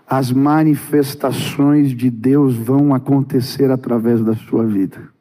As 0.04 0.32
manifestações 0.32 1.96
de 1.96 2.10
Deus 2.10 2.56
vão 2.56 2.92
acontecer 2.92 3.70
através 3.70 4.20
da 4.20 4.34
sua 4.34 4.66
vida. 4.66 5.12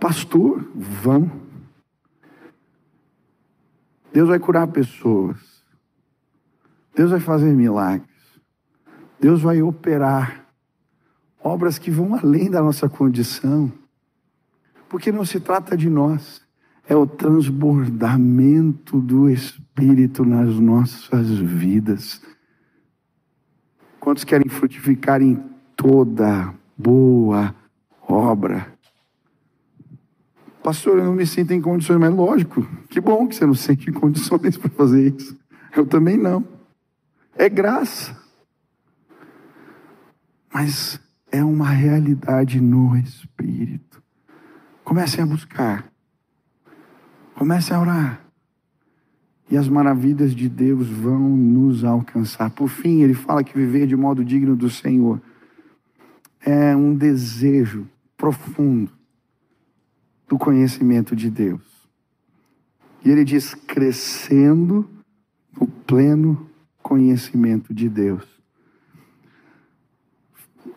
Pastor, 0.00 0.66
vão. 0.74 1.30
Deus 4.14 4.28
vai 4.28 4.38
curar 4.38 4.66
pessoas. 4.68 5.51
Deus 6.94 7.10
vai 7.10 7.20
fazer 7.20 7.52
milagres. 7.54 8.08
Deus 9.20 9.40
vai 9.40 9.62
operar 9.62 10.46
obras 11.42 11.78
que 11.78 11.90
vão 11.90 12.14
além 12.14 12.50
da 12.50 12.62
nossa 12.62 12.88
condição. 12.88 13.72
Porque 14.88 15.10
não 15.10 15.24
se 15.24 15.40
trata 15.40 15.76
de 15.76 15.88
nós, 15.88 16.42
é 16.86 16.94
o 16.94 17.06
transbordamento 17.06 19.00
do 19.00 19.30
Espírito 19.30 20.24
nas 20.24 20.58
nossas 20.58 21.28
vidas. 21.28 22.20
Quantos 23.98 24.24
querem 24.24 24.48
frutificar 24.48 25.22
em 25.22 25.42
toda 25.76 26.52
boa 26.76 27.54
obra? 28.06 28.72
Pastor, 30.62 30.98
eu 30.98 31.04
não 31.04 31.14
me 31.14 31.26
sinto 31.26 31.52
em 31.52 31.60
condições, 31.60 31.98
mas 31.98 32.14
lógico, 32.14 32.66
que 32.88 33.00
bom 33.00 33.26
que 33.26 33.34
você 33.34 33.46
não 33.46 33.54
se 33.54 33.62
sente 33.62 33.90
em 33.90 33.92
condições 33.92 34.56
para 34.56 34.70
fazer 34.70 35.14
isso. 35.16 35.36
Eu 35.74 35.86
também 35.86 36.16
não. 36.16 36.44
É 37.36 37.48
graça. 37.48 38.16
Mas 40.52 41.00
é 41.30 41.42
uma 41.42 41.70
realidade 41.70 42.60
no 42.60 42.96
Espírito. 42.96 44.02
Comecem 44.84 45.24
a 45.24 45.26
buscar. 45.26 45.90
Comecem 47.34 47.76
a 47.76 47.80
orar. 47.80 48.20
E 49.50 49.56
as 49.56 49.68
maravilhas 49.68 50.34
de 50.34 50.48
Deus 50.48 50.88
vão 50.88 51.20
nos 51.36 51.84
alcançar. 51.84 52.50
Por 52.50 52.68
fim, 52.68 53.02
ele 53.02 53.14
fala 53.14 53.42
que 53.42 53.56
viver 53.56 53.86
de 53.86 53.96
modo 53.96 54.24
digno 54.24 54.54
do 54.54 54.70
Senhor 54.70 55.20
é 56.40 56.74
um 56.74 56.94
desejo 56.94 57.86
profundo 58.16 58.90
do 60.28 60.38
conhecimento 60.38 61.14
de 61.14 61.30
Deus. 61.30 61.62
E 63.04 63.10
ele 63.10 63.24
diz: 63.24 63.54
crescendo 63.54 64.88
no 65.58 65.66
pleno 65.66 66.50
conhecimento 66.82 67.72
de 67.72 67.88
Deus. 67.88 68.26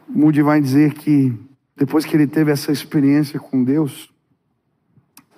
Moody 0.08 0.42
vai 0.42 0.62
dizer 0.62 0.94
que 0.94 1.34
depois 1.76 2.06
que 2.06 2.16
ele 2.16 2.28
teve 2.28 2.52
essa 2.52 2.72
experiência 2.72 3.40
com 3.40 3.64
Deus, 3.64 4.14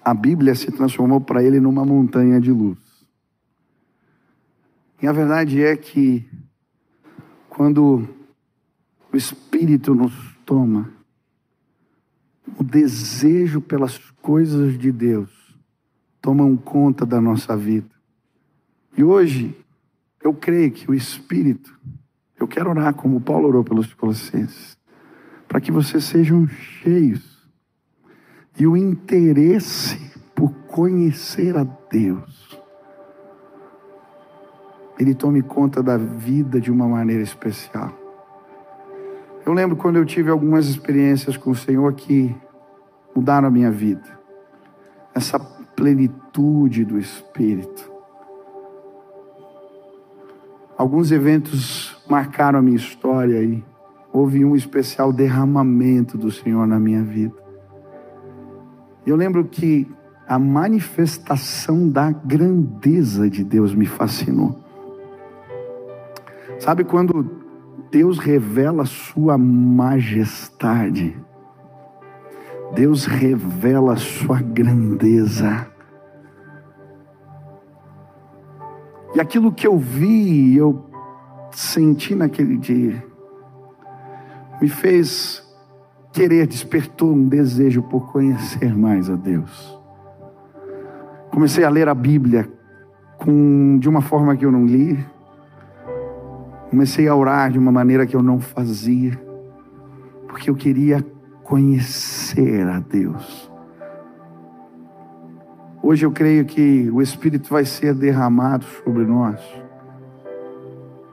a 0.04 0.14
Bíblia 0.14 0.54
se 0.54 0.72
transformou 0.72 1.20
para 1.20 1.44
ele 1.44 1.60
numa 1.60 1.84
montanha 1.84 2.40
de 2.40 2.52
luz. 2.52 2.78
E 5.02 5.08
a 5.08 5.12
verdade 5.12 5.64
é 5.64 5.76
que 5.76 6.26
quando 7.50 8.08
o 9.12 9.18
Espírito 9.18 9.96
nos 9.96 10.14
toma, 10.46 10.92
o 12.58 12.64
desejo 12.64 13.60
pelas 13.60 13.98
coisas 14.22 14.78
de 14.78 14.92
Deus 14.92 15.30
tomam 16.22 16.56
conta 16.56 17.06
da 17.06 17.20
nossa 17.20 17.56
vida. 17.56 17.90
E 18.98 19.04
hoje, 19.04 19.56
eu 20.24 20.34
creio 20.34 20.72
que 20.72 20.90
o 20.90 20.94
Espírito, 20.94 21.78
eu 22.40 22.48
quero 22.48 22.70
orar 22.70 22.94
como 22.94 23.22
Paulo 23.22 23.48
orou 23.48 23.64
pelos 23.64 23.94
Colossenses, 23.94 24.78
para 25.48 25.62
que 25.62 25.72
vocês 25.72 26.04
sejam 26.04 26.48
cheios 26.48 27.38
e 28.60 28.66
o 28.66 28.76
interesse 28.76 30.12
por 30.36 30.52
conhecer 30.68 31.56
a 31.56 31.64
Deus, 31.64 32.60
ele 35.00 35.14
tome 35.14 35.44
conta 35.44 35.84
da 35.84 35.96
vida 35.98 36.60
de 36.60 36.72
uma 36.72 36.88
maneira 36.88 37.22
especial. 37.22 37.94
Eu 39.46 39.54
lembro 39.54 39.78
quando 39.78 39.98
eu 39.98 40.06
tive 40.06 40.30
algumas 40.30 40.68
experiências 40.68 41.38
com 41.38 41.52
o 41.52 41.56
Senhor 41.56 41.94
que 41.94 42.36
mudaram 43.16 43.48
a 43.48 43.52
minha 43.52 43.72
vida. 43.72 44.20
Essa 45.14 45.40
plenitude 45.40 46.84
do 46.84 46.98
Espírito. 46.98 47.87
Alguns 50.78 51.12
eventos 51.12 51.98
marcaram 52.08 52.60
a 52.60 52.62
minha 52.62 52.78
história 52.78 53.42
e 53.42 53.64
houve 54.14 54.46
um 54.46 54.56
especial 54.56 55.12
derramamento 55.12 56.18
do 56.18 56.32
Senhor 56.32 56.68
na 56.68 56.80
minha 56.80 57.04
vida. 57.04 57.34
Eu 59.06 59.16
lembro 59.16 59.44
que 59.46 59.90
a 60.28 60.38
manifestação 60.38 61.90
da 61.90 62.12
grandeza 62.12 63.30
de 63.30 63.44
Deus 63.44 63.74
me 63.74 63.86
fascinou. 63.86 64.60
Sabe 66.60 66.84
quando 66.84 67.28
Deus 67.90 68.20
revela 68.20 68.86
sua 68.86 69.38
majestade. 69.38 71.18
Deus 72.76 73.06
revela 73.06 73.96
sua 73.96 74.42
grandeza. 74.42 75.77
E 79.18 79.20
aquilo 79.20 79.52
que 79.52 79.66
eu 79.66 79.76
vi, 79.80 80.56
eu 80.56 80.86
senti 81.52 82.14
naquele 82.14 82.56
dia, 82.56 83.04
me 84.62 84.70
fez 84.70 85.44
querer, 86.14 86.46
despertou 86.46 87.16
um 87.16 87.28
desejo 87.28 87.82
por 87.82 88.12
conhecer 88.12 88.78
mais 88.78 89.10
a 89.10 89.16
Deus. 89.16 89.76
Comecei 91.32 91.64
a 91.64 91.70
ler 91.70 91.90
a 91.90 91.96
Bíblia 91.96 92.48
com, 93.18 93.80
de 93.80 93.90
uma 93.90 94.02
forma 94.02 94.38
que 94.38 94.46
eu 94.46 94.52
não 94.52 94.68
li, 94.68 95.04
Comecei 96.70 97.08
a 97.08 97.16
orar 97.16 97.50
de 97.50 97.58
uma 97.58 97.72
maneira 97.72 98.06
que 98.06 98.16
eu 98.16 98.22
não 98.22 98.40
fazia, 98.40 99.20
porque 100.28 100.50
eu 100.50 100.56
queria 100.56 101.04
conhecer 101.44 102.68
a 102.68 102.80
Deus. 102.80 103.47
Hoje 105.88 106.06
eu 106.06 106.12
creio 106.12 106.44
que 106.44 106.90
o 106.92 107.02
Espírito 107.02 107.50
vai 107.50 107.64
ser 107.64 107.94
derramado 107.94 108.66
sobre 108.84 109.06
nós, 109.06 109.40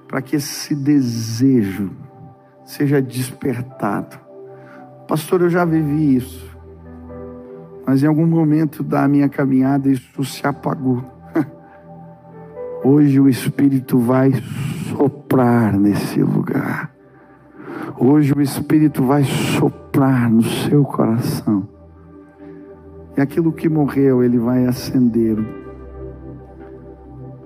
para 0.08 0.20
que 0.20 0.34
esse 0.34 0.74
desejo 0.74 1.92
seja 2.64 3.00
despertado 3.00 4.24
Pastor, 5.06 5.42
eu 5.42 5.50
já 5.50 5.64
vivi 5.64 6.16
isso. 6.16 6.56
Mas 7.86 8.02
em 8.02 8.06
algum 8.06 8.26
momento 8.26 8.82
da 8.82 9.06
minha 9.06 9.28
caminhada 9.28 9.88
isso 9.88 10.24
se 10.24 10.46
apagou. 10.46 11.04
Hoje 12.82 13.20
o 13.20 13.28
Espírito 13.28 13.98
vai 13.98 14.32
soprar 14.88 15.78
nesse 15.78 16.22
lugar. 16.22 16.90
Hoje 17.98 18.32
o 18.34 18.40
Espírito 18.40 19.04
vai 19.04 19.24
soprar 19.24 20.30
no 20.30 20.42
seu 20.42 20.84
coração. 20.84 21.73
E 23.16 23.20
aquilo 23.20 23.52
que 23.52 23.68
morreu, 23.68 24.22
ele 24.24 24.38
vai 24.38 24.66
acender. 24.66 25.36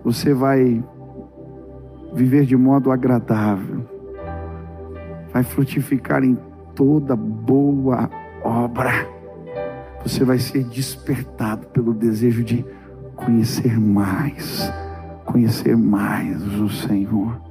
Você 0.03 0.33
vai 0.33 0.83
viver 2.15 2.47
de 2.47 2.57
modo 2.57 2.91
agradável. 2.91 3.85
Vai 5.33 5.43
frutificar 5.43 6.25
em 6.25 6.39
toda 6.75 7.15
boa 7.15 8.09
obra. 8.43 9.07
Você 10.03 10.25
vai 10.25 10.39
ser 10.39 10.65
despertado 10.65 11.67
pelo 11.67 11.93
desejo 11.93 12.43
de 12.43 12.65
conhecer 13.15 13.79
mais, 13.79 14.73
conhecer 15.27 15.77
mais 15.77 16.43
o 16.61 16.69
Senhor. 16.69 17.48